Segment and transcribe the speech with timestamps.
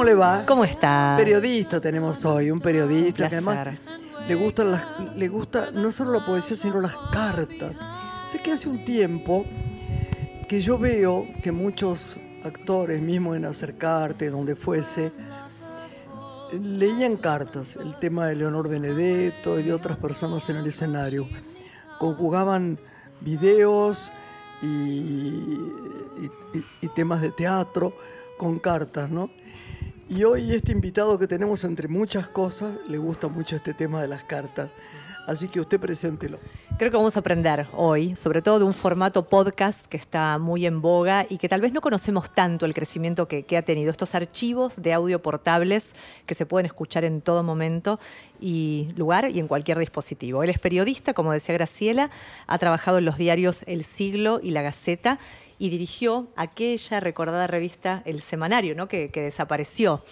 [0.00, 0.46] ¿Cómo le va?
[0.46, 1.14] ¿Cómo está?
[1.18, 3.68] Periodista tenemos hoy, un periodista que además
[4.26, 7.74] le gustan las, le gusta no solo la poesía, sino las cartas.
[8.24, 9.44] Sé que hace un tiempo
[10.48, 15.12] que yo veo que muchos actores, mismo en Acercarte, donde fuese,
[16.58, 21.28] leían cartas, el tema de Leonor Benedetto y de otras personas en el escenario.
[21.98, 22.78] Conjugaban
[23.20, 24.10] videos
[24.62, 27.94] y, y- y- y temas de teatro
[28.38, 29.28] con cartas, ¿no?
[30.10, 34.08] Y hoy este invitado que tenemos entre muchas cosas, le gusta mucho este tema de
[34.08, 34.72] las cartas.
[35.24, 36.40] Así que usted preséntelo.
[36.78, 40.66] Creo que vamos a aprender hoy, sobre todo de un formato podcast que está muy
[40.66, 43.92] en boga y que tal vez no conocemos tanto el crecimiento que, ha tenido.
[43.92, 45.94] Estos archivos de audio portables
[46.26, 48.00] que se pueden escuchar en todo momento
[48.40, 50.42] y lugar y en cualquier dispositivo.
[50.42, 52.10] Él es periodista, como decía Graciela,
[52.48, 55.20] ha trabajado en los diarios El Siglo y La Gaceta
[55.60, 58.88] y dirigió aquella recordada revista El Semanario, ¿no?
[58.88, 60.02] que, que desapareció.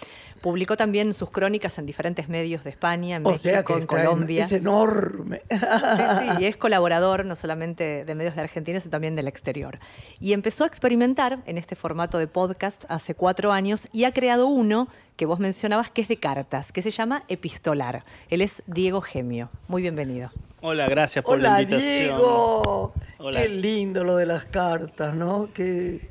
[0.41, 3.79] Publicó también sus crónicas en diferentes medios de España, en O México, sea que en
[3.79, 4.43] está en- Colombia.
[4.43, 5.41] es enorme.
[5.49, 9.79] Sí, sí, y es colaborador no solamente de medios de Argentina, sino también del exterior.
[10.21, 14.47] Y empezó a experimentar en este formato de podcast hace cuatro años y ha creado
[14.47, 14.87] uno
[15.19, 18.05] que vos mencionabas que es de cartas, que se llama Epistolar.
[18.29, 19.49] Él es Diego Gemio.
[19.67, 20.31] Muy bienvenido.
[20.61, 21.91] Hola, gracias por Hola la invitación.
[21.91, 22.93] Diego.
[23.17, 23.41] Hola.
[23.41, 25.49] Qué lindo lo de las cartas, ¿no?
[25.53, 26.09] Qué,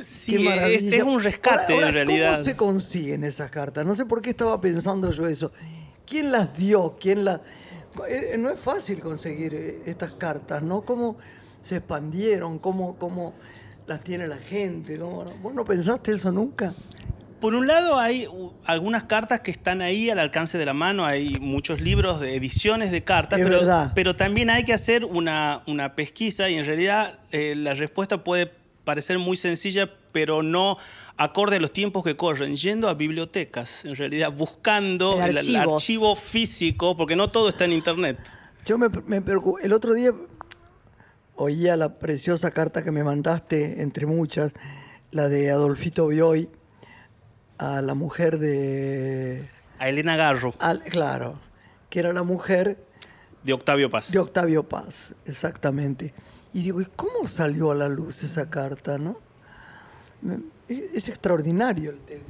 [0.00, 2.32] Sí, qué es, un rescate Ahora, ahora, en realidad.
[2.32, 3.84] ¿Cómo se consiguen esas cartas?
[3.84, 5.52] No sé por qué estaba pensando yo eso.
[6.06, 6.96] ¿Quién las dio?
[6.98, 7.42] ¿Quién la...
[8.08, 10.86] Eh, No es fácil conseguir eh, estas cartas, ¿no?
[10.86, 11.18] ¿Cómo
[11.60, 12.58] se expandieron?
[12.60, 13.34] ¿Cómo, cómo
[13.86, 14.96] las tiene la gente?
[14.96, 16.74] ¿Vos no pensaste eso nunca?
[17.40, 21.04] Por un lado hay uh, algunas cartas que están ahí al alcance de la mano,
[21.04, 23.60] hay muchos libros de ediciones de cartas, pero,
[23.94, 28.52] pero también hay que hacer una, una pesquisa y en realidad eh, la respuesta puede
[28.82, 30.78] parecer muy sencilla, pero no
[31.16, 36.96] acorde a los tiempos que corren, yendo a bibliotecas, en realidad buscando el, archivo físico,
[36.96, 38.18] porque no todo está en internet.
[38.64, 39.58] Yo me, me preocupo.
[39.60, 40.12] El otro día
[41.36, 44.52] oía la preciosa carta que me mandaste, entre muchas,
[45.12, 46.48] la de Adolfito Bioy
[47.58, 49.48] a la mujer de...
[49.78, 51.38] A Elena Garro, al- claro,
[51.90, 52.78] que era la mujer
[53.44, 54.10] de Octavio Paz.
[54.12, 56.12] de Octavio Paz, exactamente.
[56.52, 59.18] Y digo, ¿y cómo salió a la luz esa carta, no?
[60.68, 62.24] Es extraordinario el tema.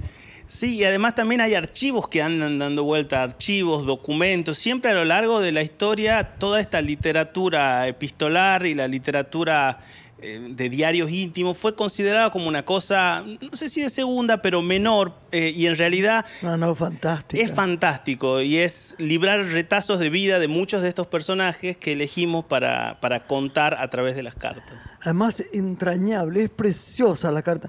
[0.47, 4.57] Sí, y además también hay archivos que andan dando vuelta, archivos, documentos.
[4.57, 9.79] Siempre a lo largo de la historia, toda esta literatura epistolar y la literatura
[10.21, 15.13] de diarios íntimos fue considerada como una cosa, no sé si de segunda, pero menor.
[15.31, 17.41] eh, y en realidad No, no, fantástico.
[17.43, 22.45] es fantástico y es librar retazos de vida de muchos de estos personajes que elegimos
[22.47, 24.75] para, para contar a través de las cartas.
[25.03, 27.69] Además, entrañable, es preciosa la carta.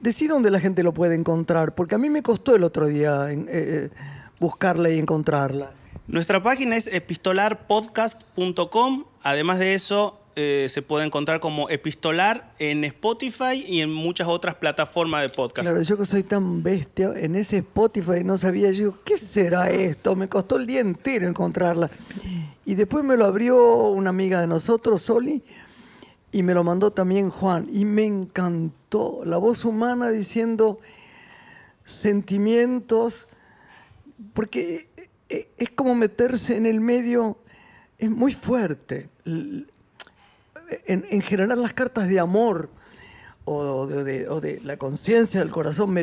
[0.00, 3.32] Decí dónde la gente lo puede encontrar, porque a mí me costó el otro día
[3.32, 3.90] eh, eh,
[4.38, 5.70] buscarla y encontrarla.
[6.06, 9.04] Nuestra página es epistolarpodcast.com.
[9.22, 14.54] Además de eso, eh, se puede encontrar como epistolar en Spotify y en muchas otras
[14.54, 15.66] plataformas de podcast.
[15.66, 20.14] Claro, yo que soy tan bestia, en ese Spotify no sabía yo, ¿qué será esto?
[20.14, 21.90] Me costó el día entero encontrarla.
[22.64, 25.42] Y después me lo abrió una amiga de nosotros, Soli,
[26.30, 27.66] y me lo mandó también Juan.
[27.72, 30.78] Y me encantó la voz humana diciendo
[31.82, 33.26] sentimientos,
[34.34, 34.88] porque
[35.28, 37.38] eh, es como meterse en el medio,
[37.98, 39.08] es muy fuerte.
[40.86, 42.70] En, en general las cartas de amor
[43.44, 45.94] o de, de- o de la conciencia del corazón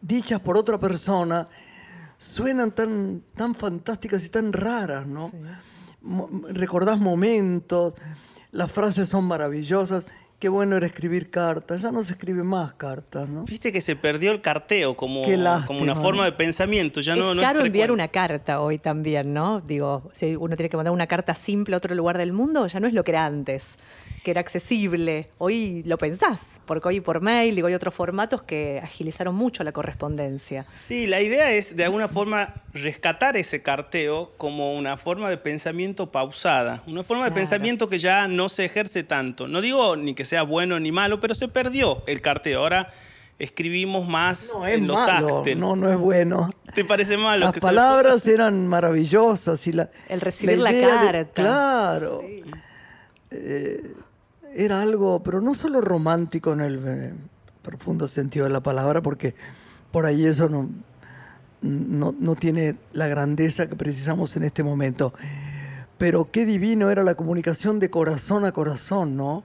[0.00, 1.48] dichas por otra persona
[2.18, 5.30] suenan tan, tan fantásticas y tan raras, ¿no?
[6.02, 7.94] mo- recordás momentos,
[8.52, 10.04] las frases son maravillosas.
[10.38, 11.80] Qué bueno era escribir cartas.
[11.80, 13.44] Ya no se escribe más cartas, ¿no?
[13.44, 15.22] Viste que se perdió el carteo como,
[15.66, 16.24] como una forma ¿no?
[16.24, 17.00] de pensamiento.
[17.00, 19.62] Ya es no, no caro enviar una carta hoy también, ¿no?
[19.62, 22.80] Digo, si uno tiene que mandar una carta simple a otro lugar del mundo, ya
[22.80, 23.78] no es lo que era antes,
[24.26, 25.28] que era accesible.
[25.38, 29.70] Hoy lo pensás, porque hoy por mail, digo, hay otros formatos que agilizaron mucho la
[29.70, 30.66] correspondencia.
[30.72, 36.10] Sí, la idea es de alguna forma rescatar ese carteo como una forma de pensamiento
[36.10, 37.40] pausada, una forma de Claro.
[37.40, 39.46] pensamiento que ya no se ejerce tanto.
[39.46, 42.62] No digo ni que sea bueno ni malo, pero se perdió el carteo.
[42.62, 42.88] Ahora
[43.38, 45.26] escribimos más No, es en lo malo.
[45.36, 45.60] táctil.
[45.60, 46.50] No, no es bueno.
[46.74, 47.44] ¿Te parece malo?
[47.44, 51.32] Las que se- palabras eran maravillosas y la El recibir la de- carta.
[51.32, 52.22] claro.
[52.26, 52.42] Sí.
[53.30, 53.92] Eh,
[54.56, 57.14] era algo, pero no solo romántico en el eh,
[57.62, 59.34] profundo sentido de la palabra, porque
[59.90, 60.68] por ahí eso no,
[61.62, 65.12] no, no tiene la grandeza que precisamos en este momento.
[65.98, 69.44] Pero qué divino era la comunicación de corazón a corazón, ¿no?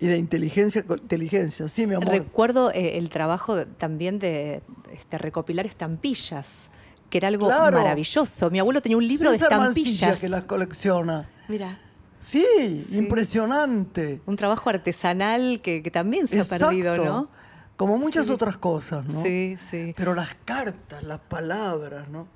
[0.00, 1.68] Y de inteligencia a inteligencia.
[1.68, 2.08] Sí, mi amor.
[2.08, 4.62] Recuerdo eh, el trabajo de- también de
[4.92, 6.70] este, recopilar estampillas,
[7.10, 7.78] que era algo Claro.
[7.78, 8.50] maravilloso.
[8.50, 10.20] Mi abuelo tenía un libro César de Mancilla estampillas.
[10.20, 11.28] que las colecciona.
[11.48, 11.78] Mira,
[12.20, 12.98] Sí, Sí.
[12.98, 14.20] impresionante.
[14.26, 16.96] un trabajo artesanal que, que también se ha perdido.
[16.96, 17.28] ¿no?
[17.76, 18.32] Como muchas Sí.
[18.32, 19.22] otras cosas, ¿no?
[19.22, 19.94] Sí, sí.
[19.96, 22.26] Pero las cartas, las palabras, ¿no?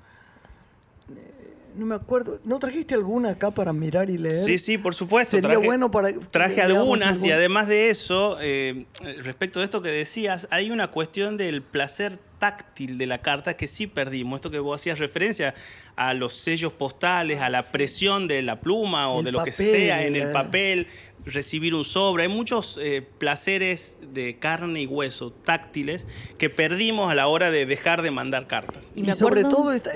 [1.13, 1.31] Eh,
[1.75, 2.39] No me acuerdo.
[2.45, 4.31] ¿No trajiste alguna acá para mirar y leer?
[4.45, 5.35] Sí, sí, por supuesto.
[5.35, 8.85] Sería bueno para- Traje algunas y además de eso, eh,
[9.23, 13.69] respecto de esto que decías, hay una cuestión del placer táctil de la carta que
[13.69, 14.39] sí perdimos.
[14.39, 15.53] Esto que vos hacías referencia
[15.95, 19.53] a los sellos postales, a la presión de la pluma o El de lo que
[19.53, 20.33] sea en el eh.
[20.33, 20.87] papel,
[21.25, 22.23] recibir un sobre.
[22.23, 26.05] Hay muchos eh, placeres de carne y hueso táctiles
[26.37, 28.91] que perdimos a la hora de dejar de mandar cartas.
[28.93, 29.93] Y sobre todo esta,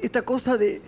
[0.00, 0.80] esta cosa de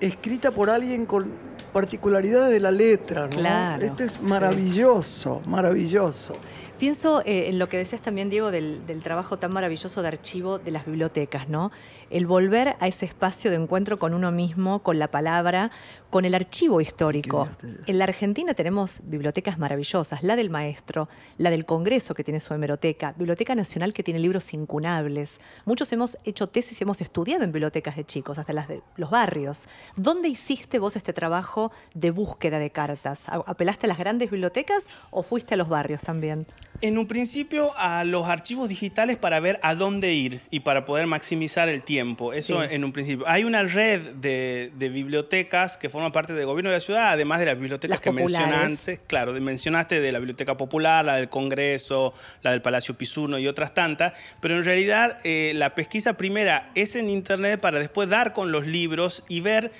[0.00, 1.30] escrita por alguien con
[1.74, 3.36] particularidades de la letra, ¿no?
[3.36, 4.20] Claro, Esto es sí.
[4.22, 6.38] maravilloso, maravilloso.
[6.78, 10.58] Pienso eh, en lo que decías también, Diego, del, del trabajo tan maravilloso de archivo
[10.58, 11.72] de las bibliotecas, ¿no?
[12.10, 15.70] El volver a ese espacio de encuentro con uno mismo, con la palabra,
[16.08, 17.46] con el archivo histórico.
[17.86, 22.54] En la Argentina tenemos bibliotecas maravillosas, la del maestro, la del Congreso que tiene su
[22.54, 25.40] hemeroteca, Biblioteca Nacional que tiene libros incunables.
[25.66, 29.10] Muchos hemos hecho tesis y hemos estudiado en bibliotecas de chicos, hasta las de los
[29.10, 29.68] barrios.
[29.96, 33.28] ¿Dónde hiciste vos este trabajo de búsqueda de cartas?
[33.28, 36.46] ¿A- ¿Apelaste a las grandes bibliotecas o fuiste a los barrios también?
[36.80, 41.06] En un principio a los archivos digitales para ver a dónde ir y para poder
[41.06, 41.97] maximizar el tiempo.
[42.32, 42.74] Eso Sí.
[42.74, 43.26] en un principio.
[43.28, 47.40] Hay una red de, de bibliotecas que forman parte del gobierno de la ciudad, además
[47.40, 49.00] de las bibliotecas Las que mencionaste.
[49.06, 53.74] Claro, mencionaste de la Biblioteca Popular, la del Congreso, la del Palacio Pisuno y otras
[53.74, 54.12] tantas.
[54.40, 58.66] Pero en realidad eh, la pesquisa primera es en Internet para después dar con los
[58.66, 59.72] libros y ver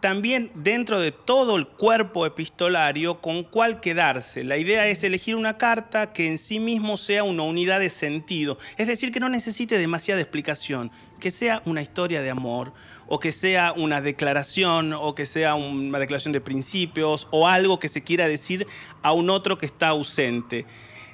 [0.00, 4.44] también dentro de todo el cuerpo epistolario con cuál quedarse.
[4.44, 8.58] La idea es elegir una carta que en sí mismo sea una unidad de sentido,
[8.76, 10.90] es decir, que no necesite demasiada explicación,
[11.20, 12.72] que sea una historia de amor
[13.08, 17.88] o que sea una declaración o que sea una declaración de principios o algo que
[17.88, 18.66] se quiera decir
[19.02, 20.66] a un otro que está ausente.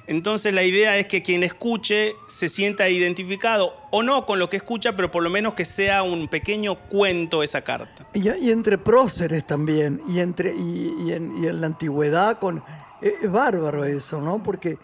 [0.07, 4.57] Entonces la idea es que quien escuche se sienta identificado o no con lo que
[4.57, 8.05] escucha, pero por lo menos que sea un pequeño cuento esa carta.
[8.13, 12.63] Y, y entre próceres también, y, entre, y, y en, y en la antigüedad, con,
[13.01, 14.43] es, es bárbaro eso, ¿no?
[14.43, 14.77] Porque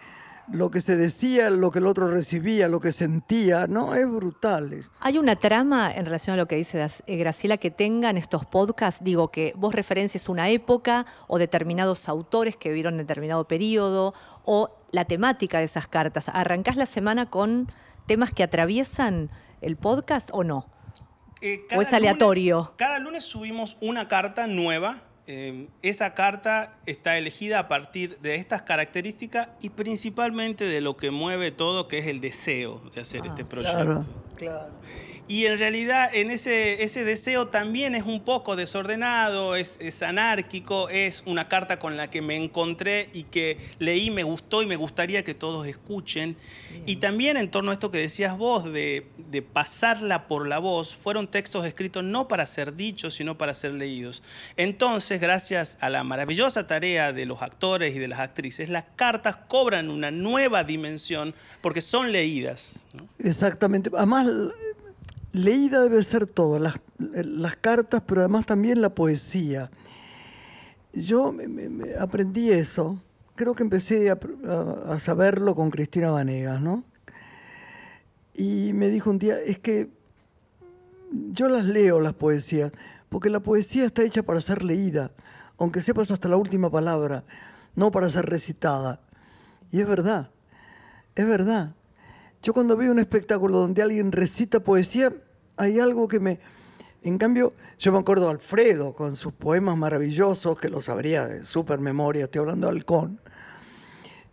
[0.51, 3.93] lo que se decía, lo que el otro recibía, lo que sentía, ¿no?
[3.93, 4.83] Es brutal.
[4.99, 9.03] ¿Hay una trama en relación a lo que dice eh, Graciela que tengan estos podcasts?
[9.03, 14.78] Digo, que vos referencias una época o determinados autores que vivieron en determinado periodo o
[14.91, 16.29] la temática de esas cartas.
[16.29, 17.71] ¿Arrancás la semana con
[18.07, 19.29] temas que atraviesan
[19.61, 20.67] el podcast o no?
[21.41, 22.55] Eh, ¿O es aleatorio?
[22.57, 25.01] lunes- cada lunes subimos una carta nueva.
[25.31, 31.11] Eh, esa carta está elegida a partir de estas características y principalmente de lo que
[31.11, 33.77] mueve todo, que es el deseo de hacer Ah, este proyecto.
[33.77, 34.01] Claro,
[34.35, 34.71] claro.
[35.29, 40.89] Y en realidad en ese, ese deseo también es un poco desordenado, es, es anárquico,
[40.89, 44.75] es una carta con la que me encontré y que leí, me gustó y me
[44.75, 46.35] gustaría que todos escuchen.
[46.87, 50.95] Y también en torno a esto que decías vos, de, de pasarla por la voz,
[50.95, 54.23] fueron textos escritos no para ser dichos, sino para ser leídos.
[54.57, 59.35] Entonces, gracias a la maravillosa tarea de los actores y de las actrices, las cartas
[59.47, 62.87] cobran una nueva dimensión porque son leídas.
[62.93, 63.07] ¿no?
[63.19, 63.91] Exactamente.
[63.95, 64.25] Además,
[65.31, 69.69] leída debe ser todo, las, las cartas, pero además también la poesía.
[70.93, 72.99] Yo me- aprendí eso,
[73.35, 74.17] creo que empecé a-
[74.87, 76.83] a saberlo con Cristina Vanegas, ¿no?
[78.33, 79.89] Y me dijo un día, es que
[81.31, 82.71] yo las leo las poesías,
[83.09, 85.11] Porque la poesía está hecha para ser leída,
[85.57, 87.23] aunque sepas hasta la última palabra,
[87.75, 89.01] no para ser recitada.
[89.71, 90.29] Y es verdad,
[91.15, 91.73] es verdad.
[92.41, 95.13] Yo cuando veo un espectáculo donde alguien recita poesía,
[95.57, 96.39] hay algo que me...
[97.01, 101.45] En cambio, yo me acuerdo de Alfredo con sus poemas maravillosos, que los sabría de
[101.45, 103.21] super memoria, estoy hablando de Halcón.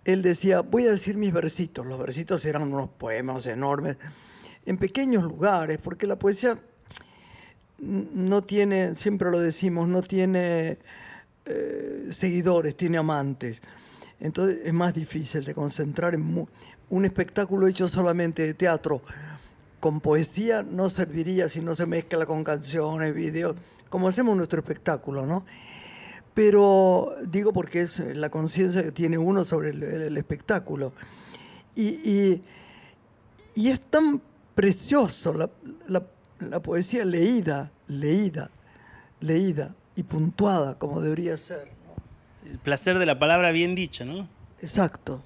[0.05, 1.87] Él decía, voy a decir mis versitos.
[1.87, 3.99] Los versitos eran unos poemas enormes,
[4.65, 6.59] en pequeños lugares, porque la poesía
[7.79, 10.79] no tiene, siempre lo decimos, no tiene
[11.45, 13.63] eh, seguidores, tiene amantes.
[14.19, 16.49] Entonces es más difícil de concentrar en
[16.91, 19.03] un espectáculo hecho solamente de teatro
[19.81, 23.57] con poesía no serviría si no se mezcla con canciones, videos,
[23.91, 25.45] como hacemos nuestro espectáculo, ¿no?
[26.35, 30.93] Pero digo porque es la conciencia que tiene uno sobre el, el espectáculo.
[31.75, 32.43] Y, y-
[33.55, 34.21] y es tan
[34.55, 35.49] precioso la,
[35.89, 36.07] la-
[36.41, 38.51] la poesía leída, leída,
[39.21, 41.69] leída y puntuada como debería ser.
[41.87, 42.51] ¿no?
[42.51, 44.29] El placer de la palabra bien dicha, ¿no?
[44.61, 45.23] Exacto.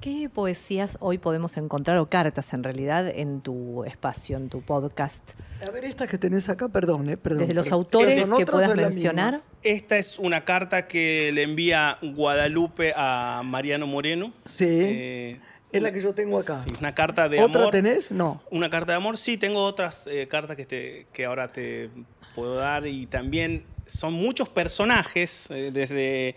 [0.00, 5.32] ¿Qué poesías hoy podemos encontrar, o cartas en realidad, en tu espacio, en tu podcast?
[5.66, 7.40] A ver, estas que tenés acá, perdón, eh, perdón.
[7.40, 9.42] Desde los pero- autores ¿son que puedas mencionar.
[9.64, 14.32] Esta es una carta que le envía Guadalupe a Mariano Moreno.
[14.44, 15.40] Sí, Eh,
[15.72, 16.54] es la que yo tengo acá.
[16.62, 17.72] sí, una carta de ¿Otra amor.
[17.72, 18.12] tenés?
[18.12, 18.40] No.
[18.52, 21.90] Una carta de amor, sí, tengo otras eh, cartas que, te- que ahora te
[22.36, 26.36] puedo dar y también son muchos personajes, eh, desde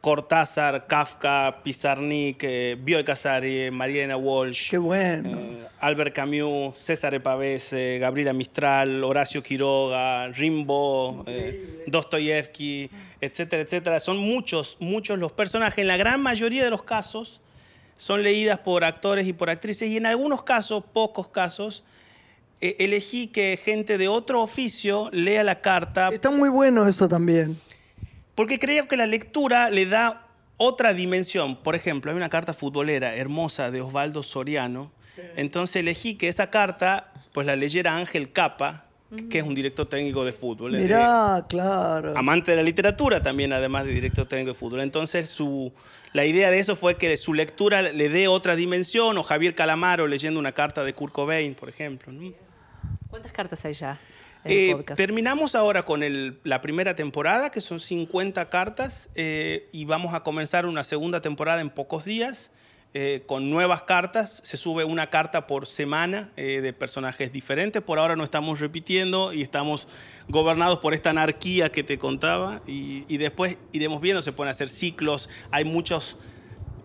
[0.00, 5.38] Cortázar, Kafka, Pizarnik, eh, Bioy Casares, Mariana Walsh, Qué bueno.
[5.38, 12.90] eh, Albert Camus, César Pavese, Gabriela Mistral, Horacio Quiroga, Rimbaud, eh, Dostoyevsky,
[13.20, 14.00] etcétera, etcétera.
[14.00, 15.78] Son muchos, muchos los personajes.
[15.78, 17.40] En la gran mayoría de los casos
[17.96, 21.84] son leídas por actores y por actrices y en algunos casos, pocos casos,
[22.62, 27.58] eh, elegí que gente de otro oficio lea la carta Está muy bueno eso también.
[28.40, 31.56] Porque creo que la lectura le da otra dimensión.
[31.56, 34.92] Por ejemplo, hay una carta futbolera hermosa de Osvaldo Soriano.
[35.36, 38.86] Entonces elegí que esa carta pues la leyera Ángel Capa,
[39.28, 40.72] que es un director técnico de fútbol.
[40.72, 42.16] Mirá, claro.
[42.16, 44.80] amante de la literatura también, además de director técnico de fútbol.
[44.80, 45.70] Entonces, su,
[46.14, 50.06] la idea de eso fue que su lectura le dé otra dimensión, o Javier Calamaro
[50.06, 52.10] leyendo una carta de Kurt Cobain, por ejemplo.
[52.10, 52.32] ¿no?
[53.10, 53.98] ¿Cuántas cartas hay ya
[54.44, 60.14] Eh, terminamos ahora con el- la primera temporada, que son 50 cartas, eh, y vamos
[60.14, 62.50] a comenzar una segunda temporada en pocos días.
[62.92, 67.80] eh, con nuevas cartas, se sube una carta por semana de personajes diferentes.
[67.82, 69.86] Por ahora no estamos repitiendo y estamos
[70.28, 72.62] gobernados por esta anarquía que te contaba.
[72.66, 75.28] Y, y después iremos viendo, se pueden hacer ciclos.
[75.52, 76.18] Hay muchos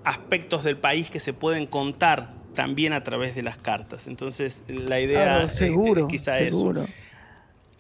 [0.03, 4.05] aspectos del país que se pueden contar también a través de las cartas.
[4.05, 6.85] Entonces, la idea Claro, es- seguro, es quizá eso.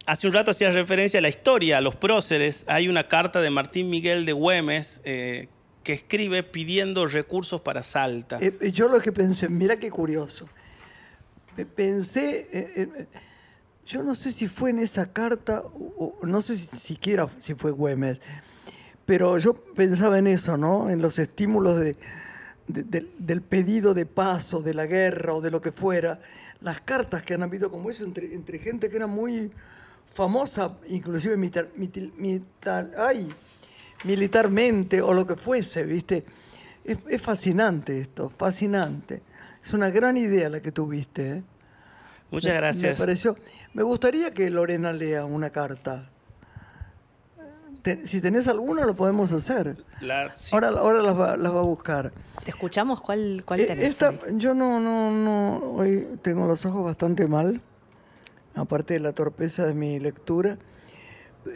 [0.05, 2.63] Hace un rato hacías referencia a la historia, a los próceres.
[2.67, 5.47] Hay una carta de Martín Miguel de Güemes eh,
[5.83, 8.37] que escribe pidiendo recursos para Salta.
[8.39, 10.47] Eh, eh, yo lo que pensé, mira qué curioso.
[11.55, 13.07] Pe- Pensé, eh,
[13.87, 17.71] yo no sé si fue en esa carta, o, no sé si siquiera si fue
[17.71, 18.21] Güemes,
[19.07, 20.89] pero yo pensaba en eso, ¿no?
[20.91, 21.95] En los estímulos de,
[22.67, 26.19] de- del- pedido de paz o de la guerra o de lo que fuera.
[26.61, 29.51] Las cartas que han habido como eso entre gente que era muy
[30.15, 32.11] famosa, inclusive militar, mitil-
[32.97, 33.29] ay,
[34.05, 36.23] militarmente o lo que fuese, ¿viste?
[36.83, 39.21] Es, es fascinante esto, fascinante.
[39.63, 41.29] Es una gran idea la que tuviste.
[41.37, 41.43] ¿eh?
[42.31, 42.97] Muchas Me- gracias.
[42.97, 43.35] Me pareció.
[43.73, 46.09] Me gustaría que Lorena lea una carta.
[48.05, 49.77] Si tenés alguna, lo podemos hacer.
[50.01, 50.49] La- sí.
[50.55, 52.11] Ahora, ahora las, va, las va a buscar.
[52.43, 52.99] ¿Te escuchamos?
[53.01, 53.89] ¿Cuál, cuál Eh, tenés?
[53.89, 57.61] esta- yo no, no, no, hoy tengo los ojos bastante mal,
[58.55, 60.57] aparte de la torpeza de mi lectura.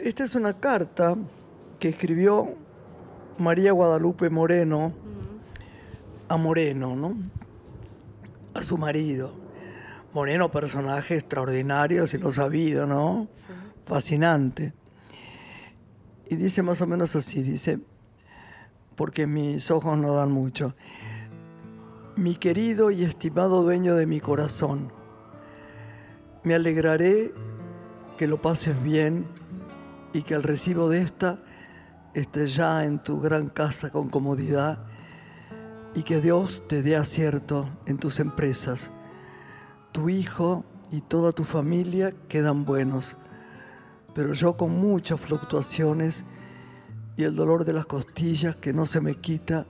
[0.02, 1.16] Esta es una carta
[1.78, 2.54] que escribió
[3.38, 4.92] María Guadalupe Moreno
[6.28, 7.16] a Moreno, ¿no?
[8.54, 9.34] A su marido.
[10.12, 13.28] Moreno, personaje extraordinario, si lo ha sabido, ¿no?
[13.86, 14.72] Fascinante.
[16.28, 17.80] Y dice más o menos así, dice,
[18.94, 20.74] porque mis ojos no dan mucho.
[22.16, 24.92] Mi querido y estimado dueño de mi corazón,
[26.42, 27.34] me alegraré
[28.16, 29.26] que lo pases bien
[30.12, 31.38] y que el recibo de esta
[32.14, 34.84] esté ya en tu gran casa con comodidad
[35.94, 38.90] y que Dios te dé acierto en tus empresas.
[39.92, 43.16] Tu hijo y toda tu familia quedan buenos,
[44.14, 46.24] pero yo con muchas fluctuaciones
[47.16, 49.66] y el dolor de las costillas que no se me quita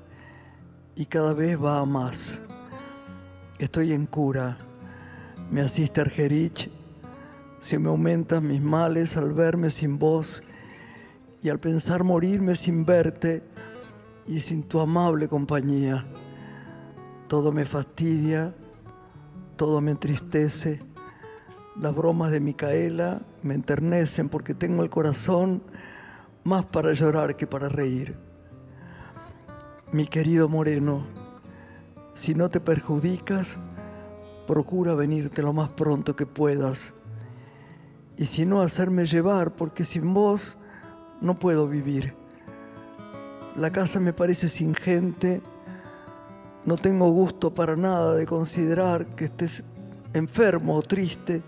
[0.95, 2.41] y cada vez va a más.
[3.59, 4.70] Estoy en cura.
[5.50, 6.71] Me asiste Argerich,
[7.59, 10.45] si me aumentan mis males al verme sin vos
[11.42, 13.42] y al pensar morirme sin verte
[14.28, 16.07] y sin tu amable compañía.
[17.26, 18.54] Todo me fastidia,
[19.57, 20.83] todo me entristece.
[21.80, 25.64] Las bromas de Micaela me enternecen porque tengo el corazón
[26.45, 28.16] más para llorar que para reír.
[29.90, 31.02] Mi querido Moreno,
[32.14, 33.59] si no te perjudicas,
[34.50, 36.92] procura venirte lo más pronto que puedas.
[38.16, 40.59] Y si no, hacerme llevar, porque sin vos
[41.21, 42.14] no puedo vivir.
[43.54, 45.40] La casa me parece sin gente,
[46.64, 49.62] no tengo gusto para nada de considerar que estés
[50.14, 51.45] enfermo o triste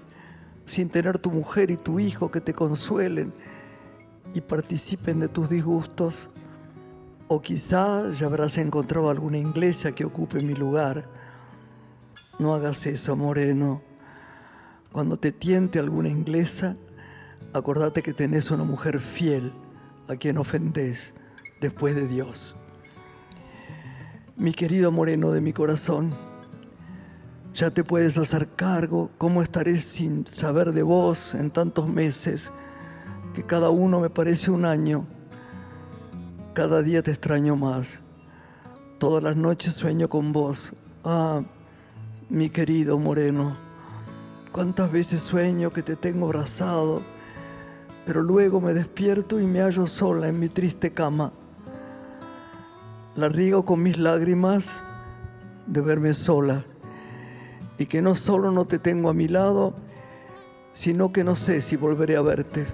[0.64, 3.32] sin tener tu mujer y tu hijo que te consuelen
[4.32, 6.30] y participen de tus disgustos.
[7.26, 11.21] O quizá ya habrás encontrado alguna inglesa que ocupe mi lugar.
[12.38, 13.82] No hagas eso, Moreno.
[14.90, 16.76] Cuando te tiente alguna inglesa,
[17.52, 19.52] acordate que tenés una mujer fiel
[20.08, 21.14] a quien ofendés
[21.60, 22.54] después de Dios.
[24.36, 26.12] Mi querido Moreno de mi corazón,
[27.54, 32.50] ya te puedes hacer cargo cómo estaré sin saber de vos en tantos meses,
[33.34, 35.06] que cada uno me parece un año.
[36.54, 38.00] Cada día te extraño más.
[38.98, 40.74] Todas las noches sueño con vos.
[41.04, 41.42] Ah,
[42.32, 43.58] mi querido Moreno,
[44.52, 47.02] cuántas veces sueño que te tengo abrazado,
[48.06, 51.30] pero luego me despierto y me hallo sola en mi triste cama.
[53.16, 54.82] La riego con mis lágrimas
[55.66, 56.64] de verme sola
[57.76, 59.74] y que no solo no te tengo a mi lado,
[60.72, 62.66] sino que no sé si volveré a verte.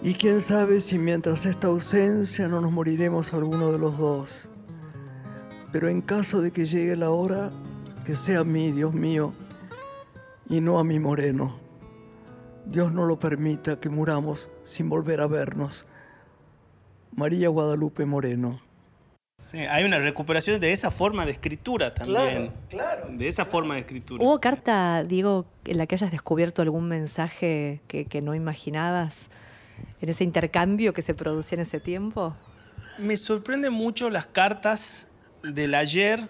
[0.00, 4.48] Y quién sabe si mientras esta ausencia no nos moriremos alguno de los dos.
[5.70, 7.52] Pero en caso de que llegue la hora,
[8.04, 9.34] que sea a mí, Dios mío,
[10.48, 11.58] y no a mi moreno.
[12.66, 15.86] Dios no lo permita que muramos sin volver a vernos.
[17.12, 18.60] María Guadalupe Moreno
[19.68, 22.52] hay una recuperación de esa forma de escritura también.
[22.68, 23.08] Claro, claro.
[23.10, 24.24] De esa forma de escritura.
[24.24, 29.30] ¿Hubo carta, Diego, en la que hayas descubierto algún mensaje que, que no imaginabas
[30.00, 32.36] en ese intercambio que se producía en ese tiempo?
[32.98, 35.08] Me sorprende mucho las cartas
[35.42, 36.28] del ayer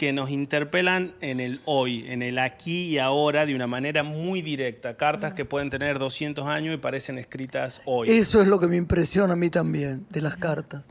[0.00, 4.40] que nos interpelan en el hoy, en el aquí y ahora de una manera muy
[4.40, 4.96] directa.
[4.96, 8.08] Cartas que pueden tener 200 años y parecen escritas hoy.
[8.08, 10.86] Eso es lo que me impresiona a mí también, de las cartas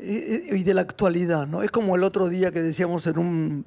[0.00, 1.62] y, de la actualidad, ¿no?
[1.62, 3.64] Es como el otro día que decíamos en un,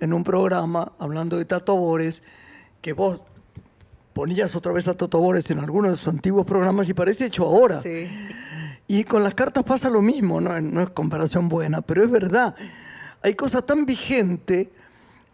[0.00, 2.22] en un programa, hablando de Tato Bores,
[2.80, 3.22] que vos
[4.14, 7.44] ponías otra vez a Tato Bores en algunos de sus antiguos programas y parece hecho
[7.44, 7.82] ahora.
[7.82, 8.08] Sí.
[8.88, 10.58] Y con las cartas pasa lo mismo, ¿no?
[10.58, 12.54] no es comparación buena, pero es verdad.
[13.22, 14.68] Hay cosas tan vigentes,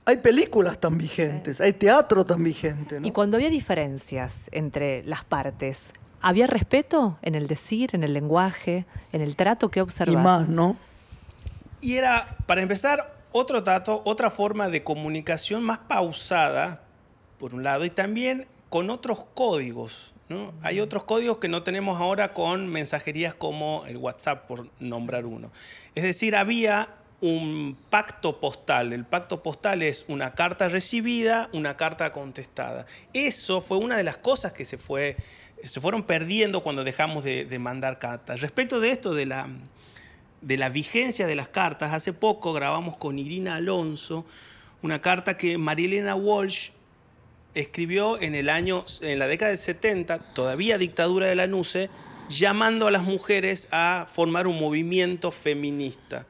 [0.05, 3.01] hay películas tan vigentes, hay teatro tan vigente.
[3.01, 3.07] ¿no?
[3.07, 5.92] Y cuando había diferencias entre las partes,
[6.27, 10.14] ¿Había respeto en el decir, en el lenguaje, en el trato que observas?
[10.14, 10.77] Y más, ¿no?
[11.81, 16.83] Y era, para empezar, otro trato, otra forma de comunicación más pausada,
[17.38, 20.14] por un lado, y también con otros códigos.
[20.29, 20.53] ¿no?
[20.62, 25.53] Hay otros códigos que no tenemos ahora con mensajerías como el WhatsApp, por nombrar uno.
[25.94, 26.88] Es decir, había
[27.21, 28.93] un pacto postal.
[28.93, 32.87] El pacto postal es una carta recibida, una carta contestada.
[33.13, 35.17] Eso fue una de las cosas que se fue
[35.63, 38.41] se fueron perdiendo cuando dejamos de, mandar cartas.
[38.41, 39.49] Respecto de esto, de la,
[40.41, 44.27] de la vigencia de las cartas, hace poco grabamos con Irina Alonso
[44.83, 46.71] una carta que Marilena Walsh
[47.55, 51.89] escribió en el año, en la década del 70, todavía dictadura de la NUCE,
[52.29, 56.27] llamando a las mujeres a formar un movimiento feminista.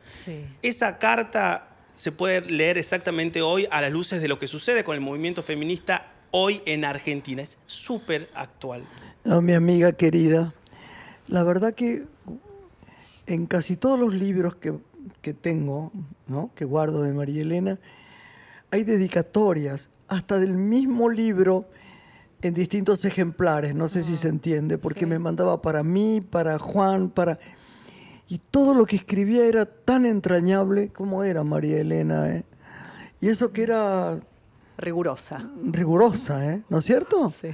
[0.63, 4.95] Esa carta se puede leer exactamente hoy a las luces de lo que sucede con
[4.95, 7.43] el movimiento feminista hoy en Argentina.
[7.43, 8.83] Es súper actual.
[9.25, 10.53] mi amiga querida,
[11.29, 12.05] la verdad que
[13.27, 14.75] en casi todos los libros que,
[15.35, 15.91] tengo,
[16.29, 16.51] ¿no?
[16.55, 17.79] que guardo de María Elena,
[18.71, 21.69] hay dedicatorias, hasta del mismo libro
[22.47, 26.59] en distintos ejemplares, no sé si ah, se entiende, porque me mandaba para mí, para
[26.59, 27.39] Juan, para...
[28.29, 32.29] Y todo lo que escribía era tan entrañable como era María Elena.
[32.29, 32.45] ¿eh?
[33.21, 34.19] Y eso que era
[34.79, 35.49] Rigurosa.
[35.63, 36.63] Rigurosa, ¿eh?
[36.69, 37.31] ¿No es cierto?
[37.31, 37.49] Sí.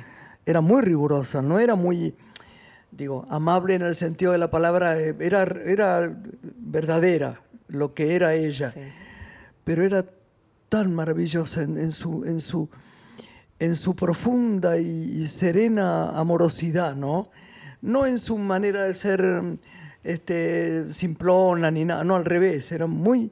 [0.45, 2.15] Era muy rigurosa, no era muy,
[2.91, 6.17] digo, amable en el sentido de la palabra, eh, era, era
[6.59, 8.75] verdadera lo que era ella,
[9.63, 10.05] pero era
[10.69, 12.69] tan maravillosa en, su, en, su,
[13.63, 17.31] en su profunda y, serena amorosidad, ¿no?
[17.81, 19.23] No en su manera de ser
[20.03, 23.31] este, simplona ni nada, no, al revés, era muy,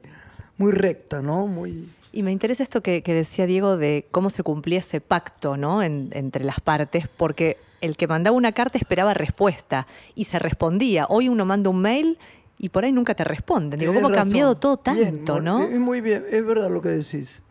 [0.57, 1.47] muy recta, ¿no?
[1.47, 5.57] Muy Y me interesa esto que, que decía Diego de cómo se cumplía ese pacto
[5.57, 5.83] ¿no?
[5.83, 11.07] En- entre las partes, porque el que mandaba una carta esperaba respuesta y se respondía.
[11.09, 12.17] Hoy uno manda un mail
[12.57, 13.79] y por ahí nunca te responden.
[13.79, 15.67] Digo, ¿cómo ha cambiado todo tanto, no?
[15.67, 17.41] Muy bien, es verdad lo que decís.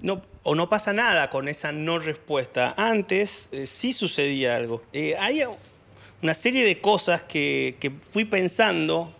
[0.00, 2.72] No, o no pasa nada con esa no respuesta.
[2.78, 4.82] Antes eh, sí sucedía algo.
[4.94, 5.42] Eh, hay
[6.22, 9.14] una serie de cosas que, que fui pensando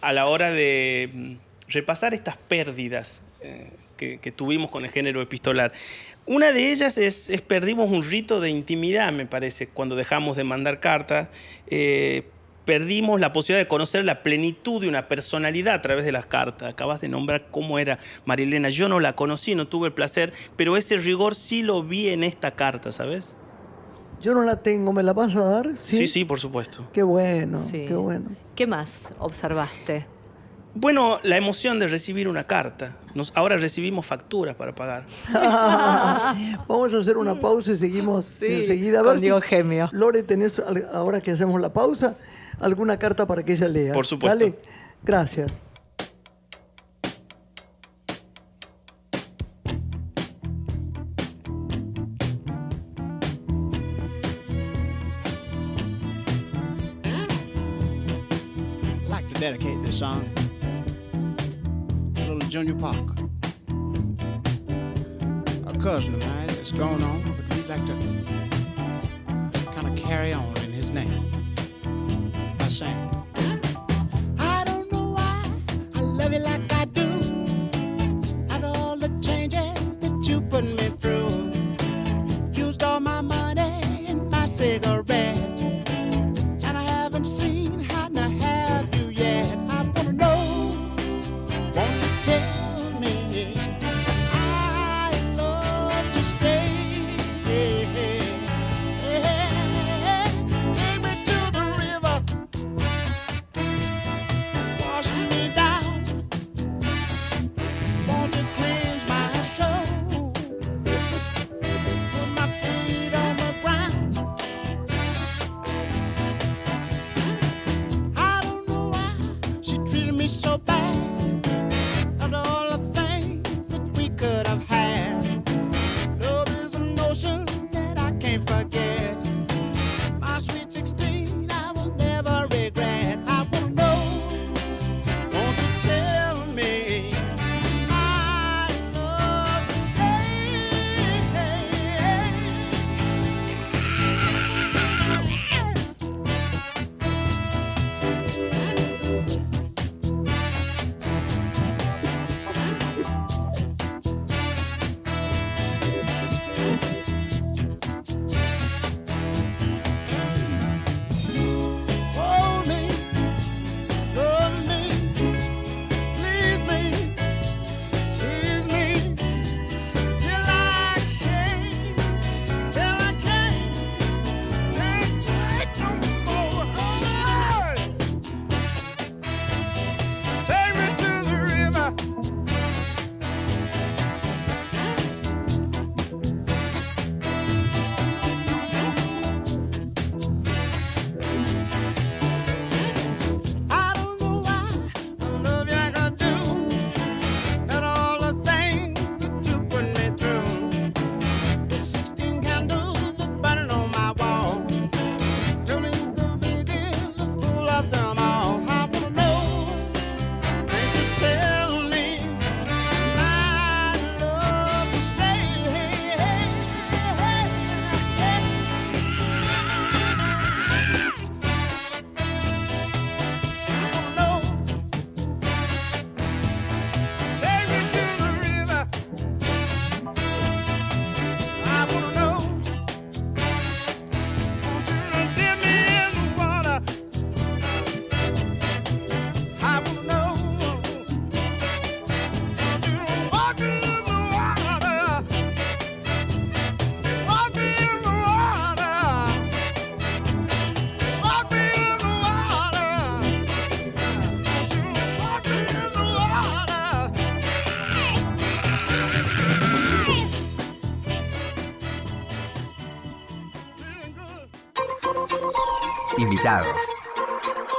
[0.00, 1.32] a la hora de mm,
[1.68, 5.74] repasar estas pérdidas eh, que, tuvimos con el género epistolar.
[6.24, 10.44] Una de ellas es, es perdimos un rito de intimidad, me parece, cuando dejamos de
[10.44, 11.28] mandar cartas.
[12.64, 16.68] Perdimos la posibilidad de conocer la plenitud de una personalidad a través de las cartas.
[16.72, 18.68] Acabas de nombrar cómo era Marilena.
[18.68, 22.22] Yo no la conocí, no tuve el placer, pero ese rigor sí lo vi en
[22.22, 23.34] esta carta, ¿sabes?
[24.20, 25.76] Yo no la tengo, ¿me la vas a dar?
[25.76, 26.88] Sí, sí, por supuesto.
[26.92, 27.84] Qué bueno, Sí.
[27.88, 28.30] qué bueno.
[28.54, 30.06] ¿Qué más observaste?
[30.74, 32.96] Bueno, la emoción de recibir una carta.
[33.14, 35.04] Nos, ahora recibimos facturas para pagar.
[36.68, 39.00] Vamos a hacer una pausa y seguimos Sí, enseguida.
[39.00, 39.88] A con ver si, Diego Gemio.
[39.92, 42.16] Lore, ¿tenés, ahora que hacemos la pausa,
[42.60, 43.92] alguna carta para que ella lea?
[43.92, 44.38] Por supuesto.
[44.38, 44.58] Dale.
[45.04, 45.52] Gracias.
[57.04, 60.30] I'd like to dedicate this song
[62.14, 63.14] to little Junior Parker.
[65.66, 67.94] A cousin of mine that's gone on, but we'd like to
[69.72, 71.30] kind of carry on in his name
[72.72, 73.21] same.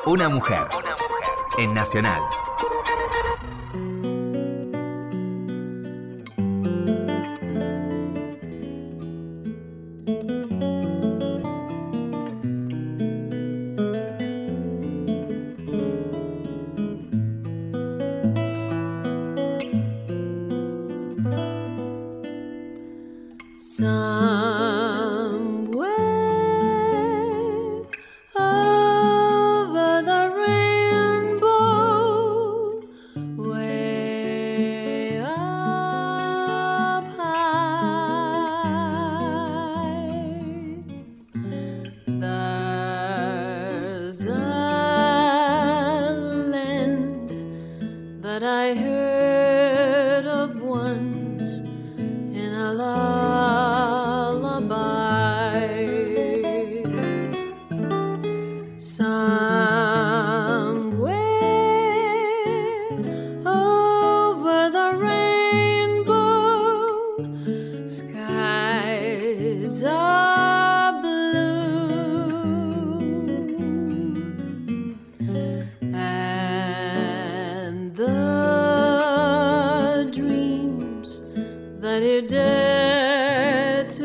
[0.06, 0.68] Una mujer.
[1.58, 2.22] En Nacional.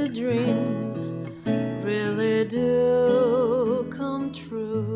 [0.09, 4.89] Dare to dream really do come true.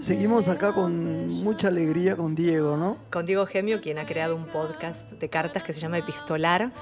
[0.00, 2.98] Seguimos acá con mucha alegría con Diego, ¿no?
[3.10, 6.72] Con Diego Gemio, quien ha creado un podcast de cartas que se llama Epistolar.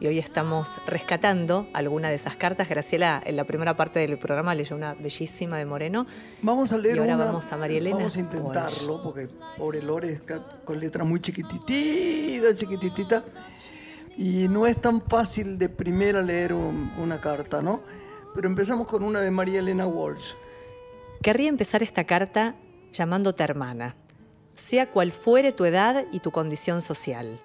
[0.00, 2.68] Y hoy estamos rescatando alguna de esas cartas.
[2.68, 6.06] Graciela, en la primera parte del programa, leyó una bellísima de Moreno.
[6.42, 7.24] Vamos a leer Y ahora una.
[7.26, 10.20] vamos a María Elena Vamos a intentarlo, porque pobre Lore
[10.64, 13.22] con letras muy chiquitititas, chiquitititas.
[14.16, 17.80] Y no es tan fácil de primera leer un- una carta, ¿no?
[18.34, 20.32] Pero empezamos con una de María Elena Walsh.
[21.22, 22.56] Querría empezar esta carta
[22.92, 23.96] llamándote hermana,
[24.54, 27.40] sea cual fuere tu edad y tu condición social.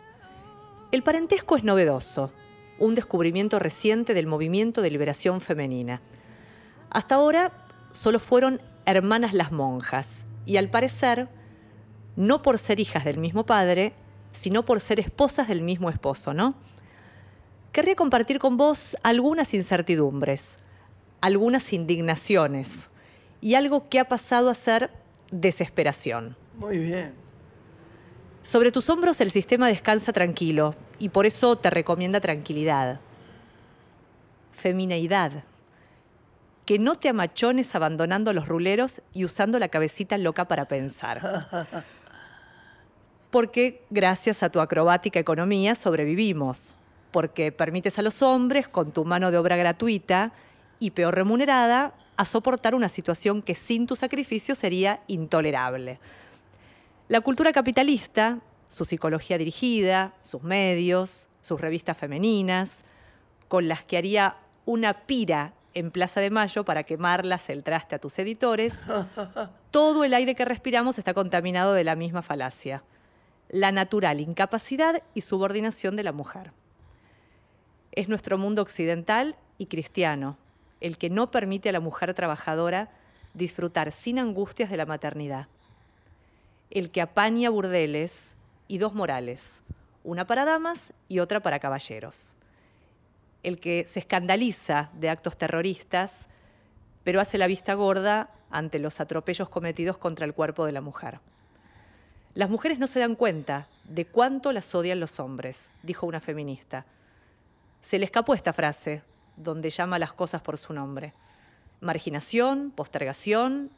[0.91, 2.31] El parentesco es novedoso,
[2.79, 6.01] un descubrimiento reciente del movimiento de liberación femenina.
[6.89, 7.51] Hasta ahora
[7.91, 11.29] solo fueron hermanas las monjas, y al parecer,
[12.15, 13.93] no por ser hijas del mismo padre,
[14.31, 16.55] sino por ser esposas del mismo esposo, ¿no?
[17.71, 20.57] Querría compartir con vos algunas incertidumbres,
[21.21, 22.89] algunas indignaciones
[23.41, 24.89] y algo que ha pasado a ser
[25.31, 26.35] desesperación.
[26.57, 27.13] Muy bien.
[28.41, 32.99] Sobre tus hombros el sistema descansa tranquilo y por eso te recomienda tranquilidad.
[34.51, 35.43] Femineidad.
[36.65, 41.47] Que no te amachones abandonando los ruleros y usando la cabecita loca para pensar.
[43.31, 46.75] Porque gracias a tu acrobática economía sobrevivimos.
[47.11, 50.31] Porque permites a los hombres, con tu mano de obra gratuita
[50.79, 55.99] y peor remunerada, a soportar una situación que sin tu sacrificio sería intolerable.
[57.07, 62.85] La cultura capitalista, su psicología dirigida, sus medios, sus revistas femeninas,
[63.49, 67.99] con las que haría una pira en Plaza de Mayo para quemarlas el traste a
[67.99, 68.85] tus editores,
[69.71, 72.83] todo el aire que respiramos está contaminado de la misma falacia,
[73.49, 76.51] la natural incapacidad y subordinación de la mujer.
[77.91, 80.37] Es nuestro mundo occidental y cristiano
[80.79, 82.91] el que no permite a la mujer trabajadora
[83.33, 85.47] disfrutar sin angustias de la maternidad.
[86.69, 88.37] El que apaña burdeles
[88.69, 89.61] y dos morales,
[90.05, 92.37] una para damas y otra para caballeros.
[93.43, 96.29] El que se escandaliza de actos terroristas,
[97.03, 101.19] pero hace la vista gorda ante los atropellos cometidos contra el cuerpo de la mujer.
[102.35, 106.85] Las mujeres no se dan cuenta de cuánto las odian los hombres, dijo una feminista.
[107.81, 109.01] Se le escapó esta frase,
[109.35, 111.13] donde llama las cosas por su nombre.
[111.81, 113.71] Marginación, postergación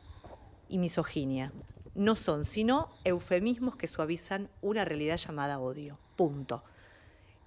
[0.68, 1.54] y misoginia
[1.96, 5.98] no son sino eufemismos que suavizan una realidad llamada odio.
[6.16, 6.64] Punto.